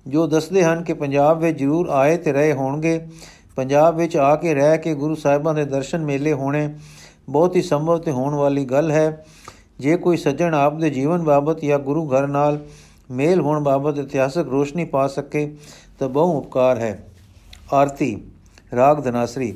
ਜੋ 0.07 0.27
ਦੱਸਦੇ 0.27 0.63
ਹਨ 0.63 0.83
ਕਿ 0.83 0.95
ਪੰਜਾਬ 0.95 1.41
ਵਿੱਚ 1.41 1.59
ਜ਼ਰੂਰ 1.59 1.89
ਆਏ 1.89 2.17
ਤੇ 2.17 2.33
ਰਹੇ 2.33 2.53
ਹੋਣਗੇ। 2.53 3.01
ਪੰਜਾਬ 3.57 3.97
ਵਿੱਚ 3.97 4.17
ਆ 4.17 4.35
ਕੇ 4.37 4.55
ਰਹਿ 4.55 4.79
ਕੇ 4.79 4.95
ਗੁਰੂ 4.95 5.15
ਸਾਹਿਬਾਂ 5.15 5.55
ਦੇ 5.55 5.65
ਦਰਸ਼ਨ 5.65 6.05
ਮੇਲੇ 6.05 6.33
ਹੋਣੇ 6.33 6.69
ਬਹੁਤ 7.29 7.57
ਹੀ 7.57 7.63
ਸੰਭਵ 7.63 7.99
ਤੇ 7.99 8.11
ਹੋਣ 8.11 8.35
ਵਾਲੀ 8.35 8.65
ਗੱਲ 8.65 8.91
ਹੈ। 8.91 9.25
ਜੇ 9.81 9.97
ਕੋਈ 9.97 10.17
ਸੱਜਣ 10.17 10.55
ਆਪ 10.55 10.79
ਦੇ 10.79 10.91
ਜੀਵਨ 10.91 11.23
ਬਾਬਤ 11.23 11.61
ਜਾਂ 11.61 11.79
ਗੁਰੂ 11.79 12.07
ਘਰ 12.09 12.27
ਨਾਲ 12.27 12.59
ਮੇਲ 13.11 13.41
ਹੋਣ 13.41 13.63
ਬਾਬਤ 13.63 13.99
ਇਤਿਹਾਸਕ 13.99 14.49
ਰੋਸ਼ਨੀ 14.49 14.85
ਪਾ 14.85 15.07
ਸਕੇ, 15.07 15.51
ਤਾਂ 15.99 16.09
ਬਹੁ 16.09 16.39
ਉਪਕਾਰ 16.39 16.79
ਹੈ। 16.79 16.99
ਆਰਤੀ, 17.73 18.17
ਰਾਗ 18.75 19.03
ਧਨਾਸਰੀ, 19.05 19.55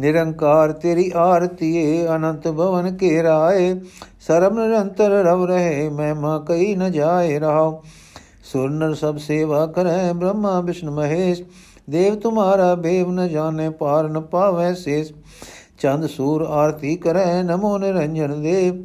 ਨਿਰੰਕਾਰ 0.00 0.72
ਤੇਰੀ 0.72 1.10
ਆਰਤੀ 1.14 1.74
ਏ, 1.76 2.06
ਅਨੰਤ 2.06 2.48
ਭਵਨ 2.48 2.96
ਕੇ 2.96 3.22
ਰਾਏ 3.22 3.74
ਸਰਮ 4.20 4.58
ਨਿਰੰਤਰ 4.60 5.10
ਰਵ 5.24 5.44
ਰਹੇ, 5.44 5.88
ਮਹਿਮਾ 5.88 6.38
ਕਈ 6.38 6.74
ਨ 6.76 6.90
ਜਾਏ 6.92 7.38
ਰਹਾਓ 7.38 7.82
ਸੁਰ 8.44 8.70
ਨਰ 8.70 8.94
ਸਭ 8.94 9.16
ਸੇਵਾ 9.16 9.66
ਕਰੈ, 9.66 10.12
ਬ੍ਰਹਮਾ, 10.12 10.60
ਵਿਸ਼ਨ 10.60 10.90
ਮਹੇਸ਼ 10.90 11.42
ਦੇਵ 11.90 12.14
ਤੁਮਾਰਾ 12.14 12.74
ਬੇਵ 12.74 13.10
ਨ 13.12 13.28
ਜਾਣੇ 13.28 13.68
ਪਾਰ 13.70 14.08
ਨ 14.08 14.20
ਪਾਵੈ 14.20 14.72
ਸੇਸ। 14.74 15.12
ਚੰਦ 15.78 16.06
ਸੂਰ 16.06 16.42
ਆਰਤੀ 16.42 16.96
ਕਰੈ, 16.96 17.42
ਨਮੋ 17.42 17.78
ਨਿਰੰਜਨ 17.78 18.42
ਦੇਵ। 18.42 18.84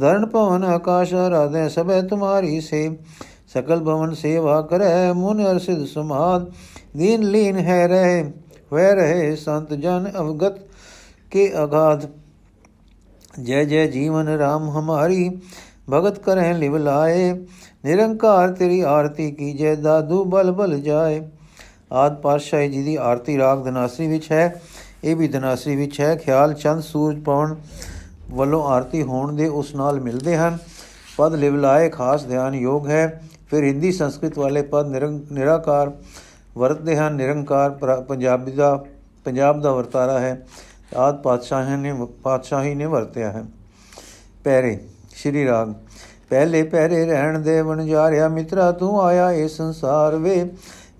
ਧਰਨ 0.00 0.26
ਪਵਨ 0.26 0.64
ਆਕਾਸ਼ 0.64 1.14
ਰਾਧੇ 1.14 1.68
ਸਭੈ 1.68 2.00
ਤੁਮਾਰੀ 2.02 2.60
ਸੇ 2.60 2.98
ਸਕਲ 3.54 3.80
ਭਵਨ 3.80 4.14
ਸੇਵਾ 4.14 4.60
ਕਰੈ, 4.62 5.12
ਮੁਨ 5.12 5.44
ਅਰਸਿਦ 5.50 5.84
ਸਮਾਦ। 5.86 6.50
ਦੀਨ 6.96 7.30
ਲੀਨ 7.30 7.56
ਹੈ 7.56 7.86
ਰਹੇ 7.88 8.32
ਵੈ 8.72 8.94
ਰਹੇ 8.94 9.36
ਸੰਤ 9.36 9.72
ਜਨ 9.74 10.10
ਅਵਗਤ 10.18 10.58
ਕੇ 11.30 11.50
ਅਗਾਧ। 11.64 12.06
ਜੈ 13.42 13.64
ਜੈ 13.64 13.86
ਜੀਵਨ 13.86 14.28
ਰਾਮ 14.28 14.68
ਹਮਾਰੀ, 14.70 15.30
ਭਗਤ 15.90 16.18
ਕਰੈ 16.18 16.52
ਲਿਵ 16.54 16.76
ਲਾਏ। 16.76 17.32
ਨਿਰੰਕਾਰ 17.84 18.52
ਤੇਰੀ 18.52 18.80
ਆਰਤੀ 18.80 19.30
ਕੀਜੈ, 19.30 19.74
ਦਾਦੂ 19.74 20.24
ਬਲ 20.24 20.52
ਬਲ 20.52 20.80
ਜਾਏ। 20.80 21.20
ਆਦ 21.92 22.20
ਪਾਤਸ਼ਾਹੀ 22.20 22.68
ਜੀ 22.68 22.82
ਦੀ 22.82 22.96
ਆਰਤੀ 22.96 23.36
ਰਾਗ 23.38 23.64
ਦਨਾਸਰੀ 23.64 24.06
ਵਿੱਚ 24.06 24.30
ਹੈ, 24.32 24.62
ਇਹ 25.04 25.16
ਵੀ 25.16 25.28
ਦਨਾਸਰੀ 25.28 25.76
ਵਿੱਚ 25.76 26.00
ਹੈ। 26.00 26.14
ਖਿਆਲ 26.16 26.52
ਚੰਦ 26.54 26.82
ਸੂਰਜ 26.82 27.22
ਪਵਨ 27.22 27.54
ਵੱਲੋਂ 28.30 28.62
ਆਰਤੀ 28.64 29.02
ਹੋਣ 29.02 29.32
ਦੇ 29.36 29.48
ਉਸ 29.48 29.74
ਨਾਲ 29.74 30.00
ਮਿਲਦੇ 30.00 30.36
ਹਨ। 30.36 30.58
ਪਦ 31.16 31.34
ਲਿਵ 31.34 31.56
ਲਾਏ 31.56 31.88
ਖਾਸ 31.88 32.26
ਧਿਆਨ 32.26 32.54
ਯੋਗ 32.54 32.88
ਹੈ। 32.88 33.22
ਫਿਰ 33.50 33.64
ਹਿੰਦੀ 33.64 33.92
ਸੰਸਕ੍ਰਿਤ 33.92 34.38
ਵਾਲੇ 34.38 34.62
ਪਦ 34.62 34.86
ਨਿਰਾਕਾਰ 35.32 35.92
ਵਰਤਦੇ 36.58 36.96
ਹਨ। 36.96 37.14
ਨਿਰੰਕਾਰ 37.14 37.70
ਪੰਜਾਬੀ 38.00 38.52
ਦਾ, 38.52 38.84
ਪੰਜਾਬ 39.24 39.60
ਦਾ 39.60 39.72
ਵਰਤਾਰਾ 39.72 40.18
ਹੈ। 40.18 40.46
ਆਦ 40.96 41.22
ਪਾਤਸ਼ਾਹ 41.22 41.76
ਨੇ 41.76 41.94
ਪਾਤਸ਼ਾਹੀ 42.22 42.74
ਨੇ 42.74 42.86
ਵਰਤਿਆ 42.86 43.30
ਹੈ। 43.32 43.44
ਪਹਿਰੇ 44.44 44.78
ਸ਼੍ਰੀ 45.14 45.46
ਰਾਗ। 45.46 45.72
ਪਹਿਲੇ 46.30 46.62
ਪਹਿਰੇ 46.62 47.04
ਰਹਿਣ 47.06 47.38
ਦੇ 47.38 47.62
ਬਣ 47.62 47.84
ਜਾਰਿਆ 47.86 48.28
ਮਿੱਤਰਾ 48.28 48.70
ਤੂੰ 48.72 49.00
ਆਇਆ 49.02 49.30
ਇਹ 49.32 49.48
ਸੰਸਾਰ 49.48 50.16
ਵੇ। 50.16 50.44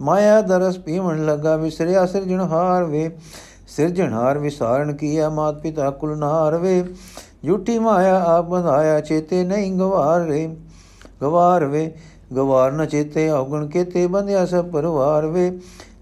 ਮਾਇਆ 0.00 0.40
ਦਰਸ 0.40 0.78
ਪੀਵਣ 0.78 1.24
ਲਗਾ 1.26 1.56
ਵਿਸਰਿਆ 1.56 2.06
ਸਿਰਜਣਹਾਰ 2.06 2.84
ਵੇ। 2.84 3.10
ਸਿਰਜਣਹਾਰ 3.68 4.38
ਵਿਸਾਰਣ 4.38 4.92
ਕੀਆ 4.92 5.28
ਮਾਤ 5.28 5.60
ਪਿਤਾ 5.60 5.90
ਕੁਲ 5.90 6.16
ਨਾਰ 6.18 6.56
ਵੇ। 6.56 6.82
ਝੂਠੀ 7.46 7.78
ਮਾਇਆ 7.78 8.18
ਆਪ 8.26 8.44
ਬੰਧਾਇਆ 8.44 9.00
ਚੇਤੇ 9.00 9.42
ਨਹੀਂ 9.44 9.72
ਗਵਾਰ 9.72 10.20
ਰੇ। 10.20 10.48
ਗਵਾਰ 11.22 11.64
ਵੇ, 11.64 11.90
ਗਵਾਰ 12.34 12.72
ਨ 12.72 12.86
ਚੇਤੇ 12.86 13.28
ਔਗਣ 13.30 13.66
ਕੇਤੇ 13.66 14.06
ਬੰਧਿਆ 14.06 14.44
ਸਭ 14.46 14.64
ਪਰਿਵਾਰ 14.64 15.26
ਵੇ। 15.26 15.50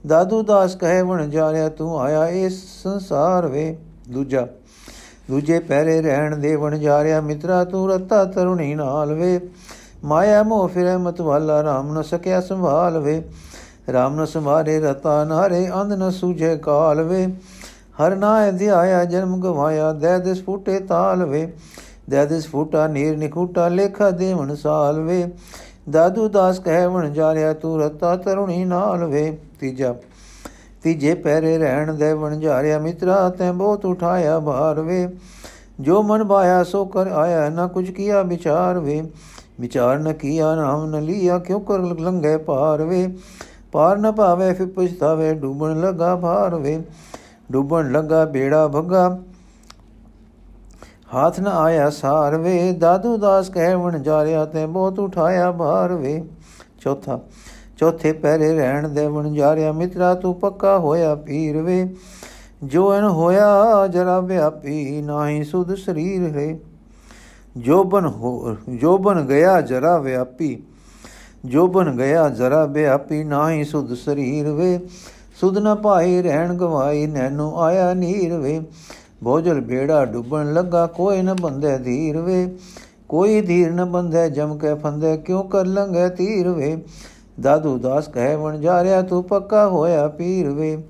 ਦਾਦੂ 0.07 0.43
ਦਾਸ 0.43 0.75
ਕਹੇ 0.75 1.03
ਵਣ 1.03 1.29
ਜਾਰਿਆ 1.31 1.69
ਤੂੰ 1.69 2.01
ਆਇਆ 2.01 2.27
ਇਸ 2.29 2.83
ਸੰਸਾਰ 2.83 3.47
ਵੇ। 3.47 3.77
ਦੂਜਾ, 4.11 4.47
ਦੂਜੇ 5.31 5.59
ਪਹਿਰੇ 5.59 6.01
ਰਹਿਣ 6.03 6.37
ਦੇ 6.37 6.55
ਵਣ 6.57 6.79
ਜਾਰਿਆ 6.79 7.21
ਮਿੱਤਰਾ 7.21 7.65
ਤੂੰ 7.65 7.89
ਰਤਾ 7.91 8.25
ਤਰੁਣੀ 8.25 8.75
ਨਾਲ 8.75 9.15
ਵੇ। 9.15 9.41
ਮਾਇਆ 10.05 10.43
ਮੋਹ 10.43 10.69
ਫਿਰੇ 10.69 10.97
ਮਤਵਾਲਾ 10.97 11.63
ਰਾਮ 11.63 11.99
ਨ 11.99 12.03
ਸਕਿਆ 12.03 12.41
ਸੰਭਾਲ 12.41 12.99
ਵੇ। 12.99 13.23
ਰਾਮ 13.93 14.21
ਨ 14.21 14.25
ਸੰਭਾਰੇ 14.25 14.81
ਰਤਾ 14.81 15.25
ਨਾਰੇ 15.25 15.71
ਅੰਧ 15.83 15.93
ਨ 15.93 16.11
ਸੂਝੇ 16.11 16.57
ਕਾਲ 16.57 17.03
ਵੇ। 17.03 17.27
ਹਰ 18.03 18.17
ਨਾਇ 18.17 18.53
ਧਿਆਇਆ 18.53 19.05
ਜਨਮ 19.05 19.41
ਗਵਾਇਆ, 19.41 19.93
ਦੇ 19.93 20.19
ਦਿਸ 20.19 20.45
ਫੂਟੇ 20.45 20.81
ਤਾਲ 20.81 21.25
ਵੇ। 21.25 21.53
ਦੇ 22.11 22.27
ਦਿਸ 22.27 22.49
ਫੂਟਾ, 22.49 22.87
ਨੀਰ 22.87 23.17
ਨਿਕੂਟਾ 23.17 23.69
ਲੇਖਾ 23.69 24.11
ਦੇਵਨ 24.11 24.55
ਸਾਲ 24.55 25.01
ਵੇ। 25.01 25.29
ਦਾਦੂ 25.91 26.29
ਦਾਸ 26.29 26.59
ਕਹਿ 26.59 26.87
ਵਣ 26.87 27.11
ਜਾਰਿਆ, 27.11 27.53
ਤੂੰ 27.53 27.81
ਰਤਾ 27.81 28.17
ਤਰੁਣੀ 28.17 28.65
ਨਾਲ 28.65 29.05
ਵੇ। 29.05 29.39
ਤੀਜਾ, 29.61 29.95
ਤੀਜੇ 30.83 31.15
ਪੈਰੇ 31.15 31.59
ਰਹਿਣ 31.59 31.95
ਦੇ 31.95 32.13
ਵਣ 32.13 32.39
ਜਾਰਿਆ, 32.41 32.79
ਮਿੱਤਰਾ, 32.79 33.29
ਤੈ 33.29 33.53
ਬਹੁਤ 33.53 33.85
ਉਠਾਇਆ 33.85 34.41
ਭਾਰ 34.41 34.81
ਵੇ। 34.81 35.09
ਜੋ 35.81 36.03
ਮਨ 36.03 36.25
ਬਾਇਆ 36.25 36.65
ਸੋ 36.65 36.85
ਕਰ 36.85 37.07
ਆਇਆ, 37.07 37.49
ਨਾ 37.49 37.67
ਕੁਝ 37.67 37.91
ਕੀਆ 37.91 38.23
ਵਿਚਾਰ 38.23 38.79
ਵੇ। 38.79 39.11
ਵਿਚਾਰ 39.61 39.99
ਨ 39.99 40.13
ਕੀਆ, 40.13 40.55
ਨਾਮ 40.55 40.91
ਨ 40.91 41.03
ਲਿਆ, 41.03 41.39
ਕਿਉ 41.39 41.59
ਕਰ 41.59 41.79
ਲੰਗੇ 41.79 42.37
ਪਾਰ 42.37 42.83
ਵੇ। 42.83 43.17
ਪਾਰ 43.77 43.99
ਨ 43.99 44.11
ਪਾਵੇ 44.13 44.53
ਫਿਰ 44.53 44.67
ਪੁਛਤਾਵੇ, 44.67 45.33
ਡੂਬਣ 45.35 45.81
ਲਗਾ 45.81 46.15
ਭਾਰ 46.17 46.55
ਵੇ, 46.55 46.83
ਡੂਬਣ 47.53 47.91
ਲੱਗਾ 47.93 48.25
ਬੇੜਾ 48.25 48.67
ਭੱਗਾ। 48.69 49.19
ਹਾਥ 51.15 51.41
ਨ 51.41 51.47
ਆਇਆ 51.47 51.89
ਸਾਰ 51.91 52.37
ਵੇ, 52.37 52.73
ਦਾਦੂ 52.73 53.17
ਦਾਸ 53.17 53.49
ਕਹਿਵਣ 53.49 53.99
ਜਾਰਿਆ 53.99 54.45
ਤੇ 54.45 54.65
ਬਹੁਤ 54.67 54.99
ਉਠਾਇਆ 54.99 55.51
ਭਾਰ 55.53 55.93
ਵੇ। 55.93 56.23
ਚੌਥਾ, 56.81 57.19
ਚੌਥੇ 57.79 58.13
ਪਹਿਰੇ 58.13 58.53
ਰਹਿਣ 58.55 58.89
ਦੇ 58.89 59.07
ਵਣ 59.07 59.33
ਜਾਰਿਆ, 59.35 59.73
ਮਿੱਤਰਾ 59.73 60.15
ਤੂੰ 60.15 60.35
ਪੱਕਾ 60.35 60.79
ਹੋਇਆ 60.79 61.15
ਪੀਰ 61.15 61.61
ਵੇ। 61.63 61.89
ਜੋ 62.65 62.93
ਅਨ 62.99 63.05
ਹੋਇਆ 63.05 63.87
ਜਰਾ 63.87 64.19
ਵਿਆਪੀ, 64.21 65.03
ਨਾਹੀ 65.03 65.43
ਸੁਧ 65.45 65.75
ਸਰੀਰ 65.75 66.37
ਹੈ 66.39 66.57
ਜੋ 67.57 67.83
ਬਨ 67.85 68.07
ਹੋ, 68.07 68.57
ਜੋ 68.69 68.97
ਬਨ 68.99 69.21
ਗਿਆ 69.27 69.61
ਜਰਾ 69.61 69.97
ਵਿਆਪੀ 69.99 70.57
ਜੋ 71.45 71.67
ਬਨ 71.67 71.97
ਗਿਆ 71.97 72.29
ਜਰਾ 72.29 72.65
ਵਿਆਪੀ 72.65 73.25
ਨਾਹੀ 73.25 73.65
ਸੁਧ 73.65 73.95
ਸਰੀਰ 73.95 74.49
ਵੇ। 74.49 74.81
ਸੁਧ 75.41 75.59
ਨ 75.59 75.75
ਪਾਈ 75.75 76.23
ਰਹਿਣ 76.23 76.55
ਗਵਾਈ 76.55 77.07
ਨੈਨੋ 77.07 77.61
ਆਇਆ 77.61 77.95
ਨੀਰ 77.95 78.35
ਵੇ। 78.35 78.61
ਭੋਜਲ 79.25 79.61
ਬੇੜਾ 79.61 80.05
ਡੁੱਬਣ 80.05 80.53
ਲੱਗਾ 80.53 80.87
ਕੋਈ 80.87 81.23
ਨ 81.23 81.35
ਬੰਦੇ 81.35 81.79
ਧੀਰ 81.79 82.19
ਵੇ। 82.19 82.57
ਕੋਈ 83.09 83.41
ਧੀਰ 83.41 83.73
ਨ 83.73 83.85
ਬੰਦੇ 83.85 84.31
ਜਮ 84.31 84.59
ਕੇ 84.59 84.75
ਫੰਦੇ 84.75 85.17
ਕਿਉ 85.17 85.43
ਕਰ 85.43 85.67
ਲੰਗੇ 85.67 86.09
ਤੀਰ 86.09 86.49
ਵੇ। 86.49 86.83
ਦਾਦੂ 87.41 87.79
ਦਾਸ 87.79 88.09
ਕਹੇ 88.09 88.37
ਵਣ 88.37 88.61
ਜਾ 88.61 88.85
ਰਿਆ 88.85 89.03
ਤੂੰ 89.03 89.25
ਪੱਕਾ 89.25 89.69
ਹੋਇਆ 89.69 90.09
ਪੀਰ 90.09 90.51
ਵੇ। 90.51 90.83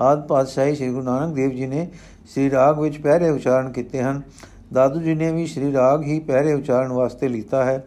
ਆਦ 0.00 0.26
ਪਾਤਸ਼ਾਹੀ 0.26 0.74
ਸ੍ਰੀ 0.74 0.88
ਗੁਰੂ 0.88 1.02
ਨਾਨਕ 1.02 1.34
ਦੇਵ 1.34 1.50
ਜੀ 1.50 1.66
ਨੇ 1.66 1.88
ਸ੍ਰੀ 2.26 2.50
ਰਾਗ 2.50 2.80
ਵਿੱਚ 2.80 3.00
ਪਹਿਰੇ 3.00 3.30
ਉਚਾਰਨ 3.30 3.72
ਕੀਤੇ 3.72 4.02
ਹਨ। 4.02 4.22
ਦਾਦੂ 4.72 5.00
ਜੀ 5.00 5.14
ਨੇ 5.14 5.32
ਵੀ 5.32 5.46
ਸ੍ਰੀ 5.46 5.72
ਰਾਗ 5.72 6.02
ਹੀ 6.02 6.20
ਪਹਿਰੇ 6.20 6.52
ਉਚਾਰਨ 6.52 6.92
ਵਾਸਤੇ 6.92 7.28
ਲੀਤਾ 7.28 7.64
ਹੈ। 7.64 7.84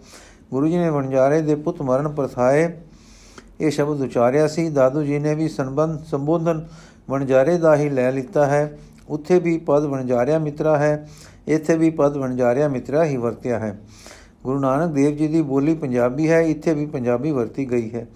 ਗੁਰੂ 0.51 0.67
ਜੀ 0.67 0.77
ਨੇ 0.77 0.89
ਵਣਜਾਰੇ 0.89 1.41
ਦੇ 1.41 1.55
ਪੁੱਤ 1.55 1.81
ਮਰਨ 1.81 2.07
ਪ੍ਰਥਾਏ 2.07 2.69
ਇਹ 3.61 3.71
ਸ਼ਬਦ 3.71 4.01
ਉਚਾਰਿਆ 4.01 4.47
ਸੀ। 4.47 4.69
ਦਾਦੂ 4.69 5.03
ਜੀ 5.03 5.19
ਨੇ 5.19 5.35
ਵੀ 5.35 5.47
ਸੰਬੰਧ, 5.49 6.03
ਸੰਬੋਧਨ 6.03 6.65
ਵਣਜਾਰੇ 7.09 7.57
ਦਾ 7.57 7.75
ਹੀ 7.75 7.89
ਲੈ 7.89 8.11
ਲਿੱਤਾ 8.11 8.45
ਹੈ। 8.45 8.77
ਉੱਥੇ 9.09 9.39
ਵੀ 9.39 9.57
ਪਦ 9.57 9.83
ਵਣਜਾਰਿਆ 9.83 10.39
ਮਿੱਤਰਾ 10.39 10.77
ਹੈ, 10.77 11.07
ਇੱਥੇ 11.47 11.77
ਵੀ 11.77 11.89
ਪਦ 11.89 12.17
ਵਣਜਾਰਿਆ 12.17 12.67
ਮਿੱਤਰਾ 12.67 13.05
ਹੀ 13.05 13.17
ਵਰਤਿਆ 13.17 13.59
ਹੈ। 13.59 13.79
ਗੁਰੂ 14.43 14.59
ਨਾਨਕ 14.59 14.91
ਦੇਵ 14.91 15.15
ਜੀ 15.15 15.27
ਦੀ 15.27 15.41
ਬੋਲੀ 15.41 15.75
ਪੰਜਾਬੀ 15.75 16.29
ਹੈ, 16.29 16.41
ਇੱਥੇ 16.41 16.73
ਵੀ 16.73 16.85
ਪੰਜਾਬੀ 16.85 17.31
ਵਰਤੀ 17.31 17.71
ਗਈ 17.71 17.89
ਹੈ। 17.93 18.07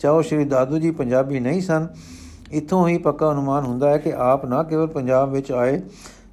ਚਾਹੋ 0.00 0.22
ਸ਼੍ਰੀ 0.22 0.44
ਦਾਦੂ 0.44 0.78
ਜੀ 0.78 0.90
ਪੰਜਾਬੀ 0.90 1.40
ਨਹੀਂ 1.40 1.60
ਸਨ, 1.60 1.88
ਇਥੋਂ 2.52 2.88
ਹੀ 2.88 2.98
ਪੱਕਾ 2.98 3.32
ਅਨੁਮਾਨ 3.32 3.64
ਹੁੰਦਾ 3.64 3.90
ਹੈ 3.90 3.98
ਕਿ 3.98 4.12
ਆਪ 4.12 4.46
ਨਾ 4.46 4.62
ਕੇਵਲ 4.62 4.86
ਪੰਜਾਬ 4.86 5.32
ਵਿੱਚ 5.32 5.52
ਆਏ, 5.52 5.80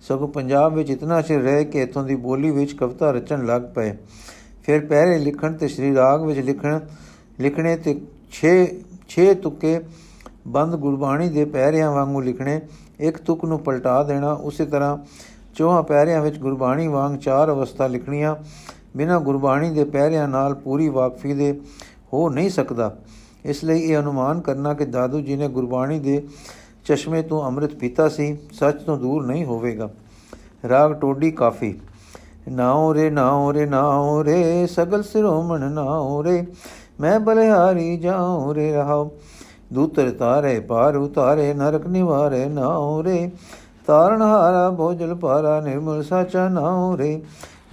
ਸਗੋਂ 0.02 0.28
ਪੰਜਾਬ 0.28 0.74
ਵਿੱਚ 0.74 0.90
ਇਤਨਾ 0.90 1.22
ਚਿਰ 1.22 1.42
ਰਹੇ 1.42 1.66
ਕਿ 1.66 1.82
ਇਥੋਂ 1.82 2.04
ਦੀ 2.04 2.16
ਬੋਲੀ 2.16 2.52
ਵਿੱਚ 2.52 2.74
ਕਵਿਤਾ 2.74 3.12
ਰਚਣ 3.12 3.46
ਲੱਗ 3.46 3.62
ਪਏ। 3.76 3.94
ਫਿਰ 4.68 4.86
ਪਹਿਰੇ 4.86 5.18
ਲਿਖਣ 5.18 5.54
ਤੇ 5.54 5.68
ਸ਼੍ਰੀ 5.68 5.96
ਰਾਗ 5.96 6.24
ਵਿੱਚ 6.24 6.40
ਲਿਖਣ, 6.40 6.80
ਲਿਖਣੇ 7.40 7.78
ਤੇ 7.78 8.02
6 8.32 8.50
6 9.10 9.34
ਤੁਕੇ 9.34 9.80
ਬੰਦ 10.48 10.76
ਗੁਰਬਾਣੀ 10.76 11.30
ਦੇ 11.30 11.46
ਪਹਿਰਿਆਂ 11.46 11.92
ਵਾਂਗੂ 11.92 12.22
ਲਿਖਣੇ, 12.22 12.62
ਇੱਕ 13.00 13.18
ਤੁਕ 13.18 13.46
ਨੂੰ 13.46 13.60
ਪਲਟਾ 13.60 14.04
ਦੇਣਾ, 14.04 14.32
ਉਸੇ 14.32 14.66
ਤਰ੍ਹਾਂ 14.66 14.98
ਚੌਹਾਂ 15.56 15.84
ਪਹਿਰਿਆਂ 15.84 16.22
ਵਿੱਚ 16.22 16.38
ਗੁਰਬਾਣੀ 16.38 16.88
ਵਾਂਗ 16.88 17.18
ਚਾਰ 17.18 17.52
ਅਵਸਥਾ 17.52 17.88
ਲਿਖਣੀਆਂ, 17.88 18.36
ਬਿਨਾਂ 18.98 19.20
ਗੁਰਬਾਣੀ 19.20 19.70
ਦੇ 19.70 19.84
ਪਹਿਰਿਆਂ 19.84 20.28
ਨਾਲ 20.28 20.54
ਪੂਰੀ 20.54 20.90
ਵਾਕਫੀ 20.90 21.34
ਦੇ 21.34 21.62
ਹੋ 22.14 22.30
ਨਹੀਂ 22.30 22.50
ਸਕਦਾ। 22.50 22.98
ਇਸ 23.46 23.64
ਲਈ 23.64 23.80
ਇਹ 23.80 23.98
ਅਨੁਮਾਨ 23.98 24.42
ਕਰਨਾ 24.42 24.74
ਕਿ 24.74 24.86
ਦਾਦੂ 24.86 25.22
ਜੀ 25.22 25.36
ਨੇ 25.36 25.48
ਗੁਰਬਾਣੀ 25.48 26.00
ਦੇ 26.00 26.28
ਚਸ਼ਮੇ 26.86 27.22
ਤੋਂ 27.22 27.46
ਅੰਮ੍ਰਿਤ 27.46 27.76
ਪੀਤਾ 27.76 28.10
ਸੀ, 28.10 28.38
ਸੱਚ 28.52 28.82
ਤੋਂ 28.82 28.98
ਦੂਰ 28.98 29.26
ਨਹੀਂ 29.26 29.46
ਹੋਵੇਗਾ। 29.46 29.90
ਰਾਗ 30.70 30.94
ਟੋਡੀ 30.94 31.32
ਕਾਫੀ। 31.32 31.80
ਨਾਉ 32.52 32.94
ਰੇ 32.94 33.10
ਨਾਉ 33.10 33.52
ਰੇ 33.54 33.66
ਨਾਉ 33.66 34.24
ਰੇ, 34.24 34.68
ਸਗਲ 34.68 35.04
ਸਿਰੋਮਣ 35.04 35.72
ਨਾਉ 35.72 36.24
ਰੇ, 36.24 36.46
ਮੈਂ 37.00 37.20
ਬਲਿਹਾਰੀ 37.20 37.98
ਜਾਉ 37.98 38.54
ਰੇ 38.54 38.72
ਰਹਾਉ। 38.74 39.10
ਦੂਤਰ 39.74 40.10
ਤਾਰੇ 40.12 40.60
ਪਾਰ 40.60 40.96
ਉਤਾਰੇ, 40.96 41.54
ਨਰਕ 41.54 41.88
ਨਿਵਾਰੇ 41.88 42.46
ਨਾਉ 42.46 43.04
ਰੇ। 43.04 43.30
ਤਾਰਨ 43.88 44.22
ਹਾਰਾ 44.22 44.70
ਭੋਜਲ 44.72 45.16
ਪਾਰਾ, 45.16 45.60
ਨਿਰਮਲ 45.60 46.04
ਸਾਚਾ 46.04 46.48
ਨਾਉ 46.50 46.98
ਰੇ। 46.98 47.22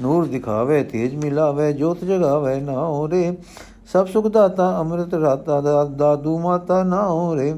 ਨੂਰ 0.00 0.26
ਦਿਖਾਵੇ, 0.26 0.82
ਤੇਜ 0.84 1.14
ਮਿਲਾਵੇ, 1.14 1.72
ਜੋਤ 1.72 2.04
ਜਗਾਵੇ 2.04 2.60
ਨਾਉ 2.60 3.08
ਰੇ। 3.08 3.36
ਸਭ 3.92 4.06
ਸੁਖ 4.06 4.26
ਦਾਤਾ, 4.26 4.78
ਅੰਮ੍ਰਿਤ 4.80 5.14
ਰਾਤਾ 5.14 5.60
ਦਾਦੂ 5.84 6.38
ਮਾਤਾ 6.38 6.82
ਨਾਉ 6.82 7.34
ਰੇ। 7.36 7.54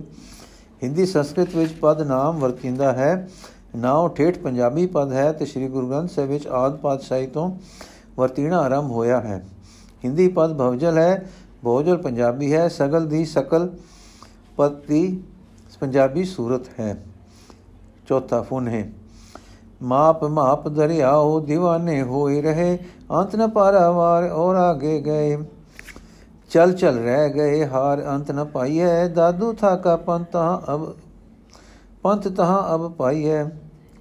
ਹਿੰਦੀ 0.82 1.06
ਸੰਸਕ੍ਰਿਤ 1.06 1.56
ਵਿੱਚ 1.56 1.72
ਪਦ 1.72 2.02
ਨਾਮ 2.02 2.38
ਵਰਤਿੰਦਾ 2.38 2.92
ਹੈ। 2.92 3.28
ਨਾਉ 3.76 4.08
ਠੇਠ 4.08 4.38
ਪੰਜਾਬੀ 4.38 4.86
ਪਦ 4.86 5.12
ਹੈ 5.12 5.30
ਤੇ 5.32 5.46
ਸ੍ਰੀ 5.46 5.68
ਗੁਰੂ 5.68 5.88
ਗ੍ਰੰਥ 5.88 6.10
ਸਾਹਿਬ 6.10 6.30
ਵਿੱਚ 6.30 6.46
ਆਦ 6.48 6.76
ਪਾਤਸ਼ਾਹੀ 6.76 7.26
ਤੋਂ 7.26 7.50
ਵਰਤੀਣਾ 8.18 8.60
ਆਰੰਭ 8.60 8.90
ਹੋਇਆ 8.90 9.20
ਹੈ। 9.20 9.42
ਹਿੰਦੀ 10.04 10.28
ਪਦ 10.28 10.56
ਭਵਜਲ 10.58 10.98
ਹੈ 10.98 11.26
ਭੋਜਲ 11.64 11.96
ਪੰਜਾਬੀ 11.96 12.52
ਹੈ, 12.52 12.68
ਸਗਲ 12.68 13.06
ਦੀ 13.06 13.24
ਸਕਲ 13.24 13.68
ਪਤੀ 14.56 15.22
ਪੰਜਾਬੀ 15.80 16.24
ਸੂਰਤ 16.24 16.68
ਹੈ। 16.80 16.96
ਚੌਥਾ 18.08 18.40
ਫੁਨ 18.42 18.68
ਹੈ, 18.68 18.88
ਮਾਪ 19.82 20.24
ਮਾਪ 20.24 20.68
ਦਰਿਆਓ 20.68 21.38
دیਵਾਨੇ 21.40 22.00
ਹੋਏ 22.02 22.40
ਰਹੇ, 22.42 22.78
ਅੰਤ 23.12 23.36
ਨ 23.36 23.48
ਪਾਰਾਵਾਰ 23.48 24.30
ਔਰ 24.30 24.56
ਆਗੇ 24.56 25.00
ਗਏ। 25.00 25.36
ਚਲ 26.50 26.72
ਚਲ 26.72 26.98
ਰਹਿ 26.98 27.28
ਗਏ 27.30 27.66
ਹਾਰ 27.66 28.04
ਅੰਤ 28.06 28.30
ਨ 28.30 28.44
ਪਾਈਐ, 28.44 29.06
ਦਾਦੂ 29.08 29.52
ਥਾ 29.52 29.74
ਕਾ 29.76 29.96
ਪੰਤਾ 29.96 30.62
ਅਬ, 30.74 30.92
ਪੰਥ 32.02 32.28
ਤਹਾ 32.28 32.74
ਅਬ 32.74 32.90
ਪਾਈਐ। 32.92 33.44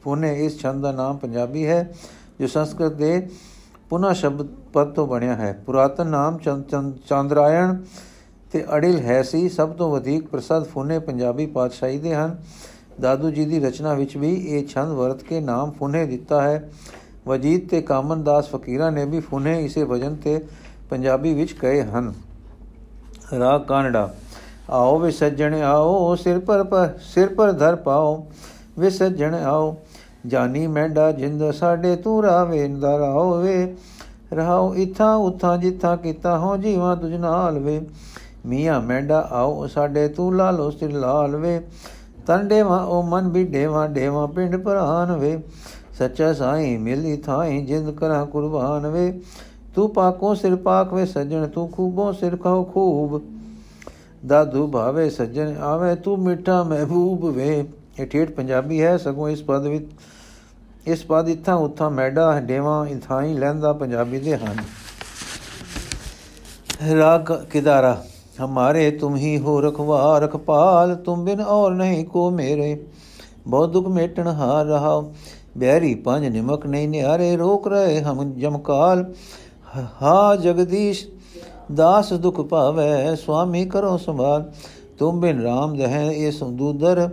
ਪੁਨੇ 0.05 0.33
ਇਸ 0.45 0.59
ਛੰਦ 0.59 0.81
ਦਾ 0.83 0.91
ਨਾਮ 0.91 1.17
ਪੰਜਾਬੀ 1.17 1.65
ਹੈ, 1.65 1.93
ਜੋ 2.39 2.47
ਸੰਸਕ੍ਰਿਤ 2.47 2.93
ਦੇ 2.93 3.27
ਪੁਨਾ 3.89 4.11
ਸ਼ਬਦ 4.13 4.47
ਪਦ 4.73 4.91
ਤੋਂ 4.93 5.05
ਬਣਿਆ 5.07 5.35
ਹੈ। 5.35 5.51
ਪੁਰਾਤਨ 5.65 6.07
ਨਾਮ 6.07 6.37
ਚੰਦਰਾਇਣ 7.09 7.75
ਤੇ 8.51 8.63
ਅੜਿਲ 8.73 8.99
ਹੈ 8.99 9.21
ਸੀ। 9.21 9.47
ਸਭ 9.49 9.71
ਤੋਂ 9.71 9.91
ਵਧੇਕ 9.91 10.27
ਪ੍ਰਸਿੱਧ 10.27 10.63
ਫੁਨੇ 10.63 10.99
ਪੰਜਾਬੀ 10.99 11.45
ਪਾਤਸ਼ਾਹੀ 11.45 11.97
ਦੇ 11.99 12.13
ਹਨ। 12.15 12.37
ਦਾਦੂ 13.01 13.29
ਜੀ 13.31 13.45
ਦੀ 13.45 13.59
ਰਚਨਾ 13.59 13.93
ਵਿੱਚ 13.93 14.15
ਵੀ 14.17 14.33
ਇਹ 14.47 14.67
ਛੰਦ 14.67 14.91
ਵਰਤ 14.91 15.23
ਕੇ 15.23 15.39
ਨਾਮ 15.41 15.71
ਫੁਨੇ 15.71 16.05
ਦਿੱਤਾ 16.05 16.41
ਹੈ। 16.41 16.69
ਵਜੀਦ 17.27 17.67
ਤੇ 17.69 17.81
ਕਾਮਨ 17.81 18.23
ਦਾਸ 18.23 18.49
ਫਕੀਰਾਂ 18.49 18.91
ਨੇ 18.91 19.05
ਵੀ 19.05 19.19
ਫੁਨੇ 19.19 19.63
ਇਸੇ 19.65 19.83
ਵਜਨ 19.83 20.15
ਤੇ 20.15 20.39
ਪੰਜਾਬੀ 20.89 21.33
ਵਿੱਚ 21.33 21.51
ਕਹੇ 21.53 21.81
ਹਨ। 21.83 22.13
ਰਾਗ 23.39 23.61
ਕਾਨੜਾ। 23.61 24.13
ਆਓ 24.69 24.97
ਵੇ 24.99 25.11
ਸੱਜਣ 25.11 25.53
ਆਓ, 25.55 26.15
ਸਿਰ 26.15 26.39
ਪਰ 26.39 26.89
ਸਿਰ 27.03 27.33
ਪਰ 27.35 27.51
ਧਰ 27.51 27.75
ਪਾਓ 27.75 28.25
ਵੇ 28.79 28.89
ਸੱਜਣ 28.89 29.33
ਆਓ। 29.35 29.75
ਜਾਨੀ 30.27 30.67
ਮੈਂਡਾ 30.67 31.11
ਜਿੰਦ, 31.11 31.51
ਸਾਡੇ 31.51 31.95
ਤੂੰ 31.95 32.23
ਰਾਵੇ 32.23 32.67
ਦਰ 32.67 33.01
ਆਵੇ 33.01 33.75
ਰਹਾਓ 34.33 34.75
ਇਥਾ 34.75 35.15
ਉਥਾ 35.15 35.57
ਜਿਥਾ 35.57 35.95
ਕੀਤਾ 35.95 36.37
ਹੋ 36.37 36.57
ਜੀਵਾ 36.57 36.95
ਤੁਝ 36.95 37.13
ਨਾਲ 37.13 37.59
ਵੇ। 37.59 37.81
ਮੀਆਂ 38.45 38.81
ਮੈਂਡਾ 38.81 39.27
ਆਓ, 39.31 39.67
ਸਾਡੇ 39.67 40.07
ਤੂੰ 40.07 40.35
ਲਾਲੋ 40.35 40.69
ਸਿਰ 40.71 40.91
ਲਾਲ 40.91 41.35
ਵੇ। 41.35 41.61
ਤਨ 42.27 42.47
ਡੇਵਾ, 42.47 42.77
ਉਹ 42.77 43.03
ਮਨ 43.03 43.29
ਵੀ 43.29 43.43
ਡੇਵਾ 43.43 43.87
ਡੇਵਾ 43.87 44.25
ਪਿੰਡ 44.25 44.55
ਪ੍ਰਾਨ 44.55 45.11
ਵੇ। 45.11 45.37
ਸੱਚਾ 45.97 46.33
ਸਾਈ 46.33 46.77
ਮਿਲੀ 46.77 47.17
ਥਾਈ 47.17 47.61
ਜਿੰਦ 47.61 47.91
ਕਰਾਂ 47.91 48.25
ਕੁਰਬਾਨ 48.25 48.87
ਵੇ। 48.87 49.21
ਤੂੰ 49.75 49.89
ਪਾਕੋ 49.89 50.33
ਸਿਰ 50.35 50.55
ਪਾਕ 50.55 50.93
ਵੇ 50.93 51.05
ਸੱਜਣ, 51.05 51.47
ਤੂੰ 51.47 51.69
ਖੂਬੋ 51.69 52.11
ਸਿਰ 52.11 52.35
ਖਾਓ 52.35 52.63
ਖੂਬ। 52.63 53.21
ਦਾਦੂ 54.27 54.67
ਭਾਵੇ 54.67 55.09
ਸੱਜਣ 55.09 55.57
ਆਵੇ, 55.57 55.95
ਤੂੰ 55.95 56.19
ਮਿੱਠਾ 56.19 56.63
ਮਹਿਬੂਬ 56.63 57.25
ਵੇ। 57.25 57.65
ਇਹ 57.99 58.05
ਠੇਠ 58.05 58.31
ਪੰਜਾਬੀ 58.31 58.81
ਹੈ 58.81 58.97
ਸਗੋਂ 58.97 59.29
ਇਸ 59.29 59.43
ਪਦ 59.43 59.67
ਵਿੱਚ 59.67 59.91
ਇਸ 60.87 61.03
ਪਦ 61.05 61.29
ਇਥਾਂ 61.29 61.55
ਉਥਾਂ 61.55 61.89
ਮੈਡਾ 61.89 62.39
ਡੇਵਾ 62.39 62.85
ਇਥਾਈ 62.87 63.33
ਲੈਂਦਾ 63.33 63.71
ਪੰਜਾਬੀ 63.73 64.19
ਦੇ 64.19 64.35
ਹਨ। 64.37 64.57
ਰਾਗ 66.95 67.31
ਕਿਦਾਰਾ, 67.51 68.03
ਹਮਾਰੇ 68.43 68.89
ਤੁਮ 68.91 69.15
ਹੀ 69.15 69.37
ਹੋ 69.37 69.59
ਰਖਵਾ 69.61 70.17
ਰਖਪਾਲ, 70.19 70.95
ਤੁਮ 70.95 71.23
ਬਿਨ 71.25 71.41
ਔਰ 71.41 71.73
ਨਹੀਂ 71.73 72.05
ਕੋ 72.05 72.29
ਮੇਰੇ। 72.31 72.85
ਬਹੁਤ 73.47 73.69
ਦੁਖ 73.69 73.87
ਮੇਟਣ 73.87 74.27
ਹਾਰ 74.27 74.65
ਰਹਾ, 74.65 74.99
ਬਹਿਰੀ 75.57 75.93
ਪੰਜ 75.95 76.25
ਨਿਮਕ 76.27 76.65
ਨਹੀਂ 76.65 76.87
ਨਿਆਰੇ, 76.89 77.35
ਰੋਕ 77.37 77.67
ਰਹੇ 77.67 78.01
ਹਮ 78.01 78.33
ਜਮਕਾਲ। 78.33 79.05
ਹਾ 80.01 80.35
ਜਗਦੀਸ਼, 80.35 81.05
ਦਾਸ 81.75 82.13
ਦੁਖ 82.13 82.41
ਪਾਵੇ 82.41 83.15
ਸੁਆਮੀ 83.15 83.65
ਕਰੋ 83.65 83.97
ਸੰਭਾਲ। 83.97 84.51
ਤੁਮ 84.99 85.19
ਬਿਨ 85.19 85.41
ਰਾਮ 85.41 85.75
ਦਹਿ, 85.77 86.07
ਇਹ 86.09 86.31
ਸੰਦੂਦਰ, 86.31 87.09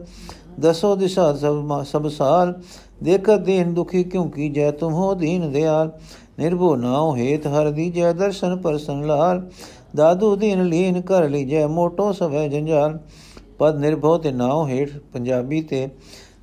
ਦਸੋ 0.60 0.94
ਦਿਸ਼ਾ 0.96 1.32
ਸਭ 1.32 1.82
ਸਭ 1.82 2.08
ਸਾਲ। 2.08 2.54
ਦੇਖ 3.02 3.30
ਦੀਨ 3.30 3.74
ਦੁਖੀ 3.74 4.04
ਕਿਉ 4.04 4.24
ਕੀ 4.24 4.48
ਜੈ 4.48 4.70
ਤੁਮ 4.70 4.92
ਹੋ 4.92 5.14
ਦੀਨ 5.14 5.52
ਦਿਆਲ? 5.52 5.90
ਨਿਰਭਉ 6.38 6.76
ਨਾਉ 6.76 7.16
ਹੇਤ 7.16 7.46
ਹਰ 7.46 7.70
ਦੀ 7.70 7.90
ਜੈ 7.90 8.12
ਦਰਸ਼ਨ 8.12 8.56
ਪਰਸਨ 8.56 9.06
ਲਾਲ। 9.06 9.50
ਦਾਦੂ 9.96 10.36
ਦੀਨ 10.36 10.64
ਲੀਨ 10.64 11.00
ਕਰ 11.00 11.28
ਲਈ 11.28 11.44
ਜੈ 11.44 11.66
ਮੋਟੋ 11.66 12.12
ਸਵੈ 12.12 12.48
ਜੰਜਾਲ। 12.48 12.98
ਪਦ 13.58 13.78
ਨਿਰਭਉ 13.78 14.18
ਤੇ 14.18 14.30
ਨਾਉ 14.32 14.66
ਹੇਠ 14.68 14.96
ਪੰਜਾਬੀ 15.12 15.62
ਤੇ 15.62 15.88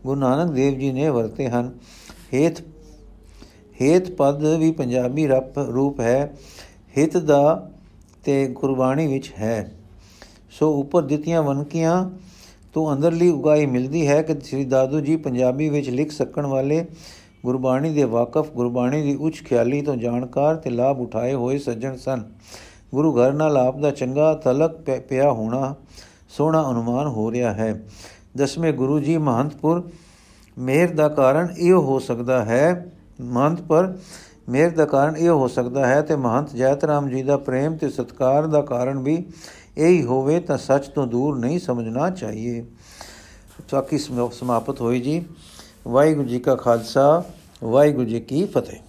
ਗੁਰੂ 0.05 0.19
ਨਾਨਕ 0.19 0.51
ਦੇਵ 0.51 0.79
ਜੀ 0.79 0.91
ਨੇ 0.91 1.09
ਵਰਤੇ 1.09 1.47
ਹਨ। 1.47 1.71
ਹੇਤ 2.33 2.59
ਹੇਤ 3.81 4.11
ਪਦ 4.11 4.45
ਵੀ 4.45 4.71
ਪੰਜਾਬੀ 4.71 5.27
ਰੂਪ 5.57 5.99
ਹੈ। 5.99 6.37
ਹਿਤ 6.97 7.17
ਦਾ 7.17 7.69
ਤੇ 8.23 8.47
ਗੁਰਬਾਣੀ 8.47 9.07
ਵਿੱਚ 9.07 9.33
ਹੈ। 9.39 9.71
ਸੋ 10.51 10.73
ਉੱਪਰ 10.79 11.01
ਦਿੱਤੀਆਂ 11.01 11.43
ਵਨਕੀਆਂ 11.43 12.09
ਤੋਂ 12.73 12.93
ਅੰਦਰਲੀ 12.93 13.29
ਉਗਾਈ 13.29 13.65
ਮਿਲਦੀ 13.65 14.07
ਹੈ 14.07 14.21
ਕਿ 14.21 14.39
ਸ੍ਰੀ 14.39 14.65
ਦਾਦੂ 14.65 14.99
ਜੀ 14.99 15.15
ਪੰਜਾਬੀ 15.15 15.69
ਵਿੱਚ 15.69 15.89
ਲਿਖ 15.89 16.11
ਸਕਣ 16.11 16.45
ਵਾਲੇ 16.45 16.85
ਗੁਰਬਾਣੀ 17.45 17.93
ਦੇ 17.93 18.03
ਵਾਕਫ 18.03 18.51
ਗੁਰਬਾਣੀ 18.51 19.01
ਦੀ 19.01 19.15
ਉੱਚ 19.15 19.43
ਖਿਆਲੀ 19.43 19.81
ਤੋਂ 19.81 19.95
ਜਾਣਕਾਰ 19.95 20.55
ਤੇ 20.55 20.69
ਲਾਭ 20.69 20.99
ਉਠਾਏ 20.99 21.33
ਹੋਏ 21.33 21.57
ਸੱਜਣ 21.57 21.95
ਸਨ। 21.95 22.23
ਗੁਰੂ 22.91 23.13
ਘਰ 23.15 23.33
ਨਾਲ 23.33 23.57
ਆਪ 23.57 23.79
ਦਾ 23.79 23.91
ਚੰਗਾ 23.91 24.33
ਤਲਕ 24.33 25.01
ਪਿਆ 25.09 25.31
ਹੋਣਾ 25.31 25.75
ਸੋਹਣਾ 26.29 26.71
ਅਨੁਮਾਨ 26.71 27.07
ਹੋ 27.07 27.31
ਰਿਹਾ 27.31 27.53
ਹੈ। 27.53 27.83
ਦਸਵੇਂ 28.37 28.73
ਗੁਰੂ 28.73 28.99
ਜੀ 28.99 29.17
ਮਹੰਤਪੁਰ, 29.17 29.89
ਮਿਹਰ 30.57 30.87
ਦਾ 30.87 31.09
ਕਾਰਨ 31.09 31.47
ਇਹ 31.57 31.73
ਹੋ 31.73 31.99
ਸਕਦਾ 31.99 32.45
ਹੈ 32.45 32.91
ਮਹੰਤ 33.21 33.61
ਪਰ 33.61 33.93
ਮਿਹਰ 34.49 34.69
ਦਾ 34.69 34.85
ਕਾਰਨ 34.85 35.15
ਇਹ 35.15 35.29
ਹੋ 35.29 35.47
ਸਕਦਾ 35.47 35.87
ਹੈ 35.87 36.01
ਤੇ 36.01 36.15
ਮਹੰਤ 36.15 36.55
ਜੈਤਰਾਮ 36.55 37.09
ਜੀ 37.09 37.23
ਦਾ 37.23 37.37
ਪ੍ਰੇਮ 37.37 37.77
ਤੇ 37.77 37.89
ਸਤਕਾਰ 37.89 38.47
ਦਾ 38.47 38.61
ਕਾਰਨ 38.61 38.99
ਵੀ 38.99 39.25
ਇਹੀ 39.77 40.03
ਹੋਵੇ 40.03 40.39
ਤਾਂ 40.39 40.57
ਸੱਚ 40.57 40.87
ਤੋਂ 40.87 41.07
ਦੂਰ 41.07 41.39
ਨਹੀਂ 41.39 41.59
ਸਮਝਣਾ 41.59 42.09
ਚਾਹੀਏ। 42.09 42.65
ਚਾਕੀ 43.67 43.97
ਸਮਾਪਤ 44.31 44.81
ਹੋਈ 44.81 45.01
ਜੀ। 45.01 45.25
ਵਾਹਿਗੁਰੂ 45.87 46.27
ਜੀ 46.27 46.39
ਕਾ 46.39 46.55
ਖਾਲਸਾ, 46.55 47.23
ਵਾਹਿਗੁਰੂ 47.63 48.05
ਜੀ 48.05 48.19
ਕੀ 48.19 48.45
ਫਤਿਹ। 48.45 48.88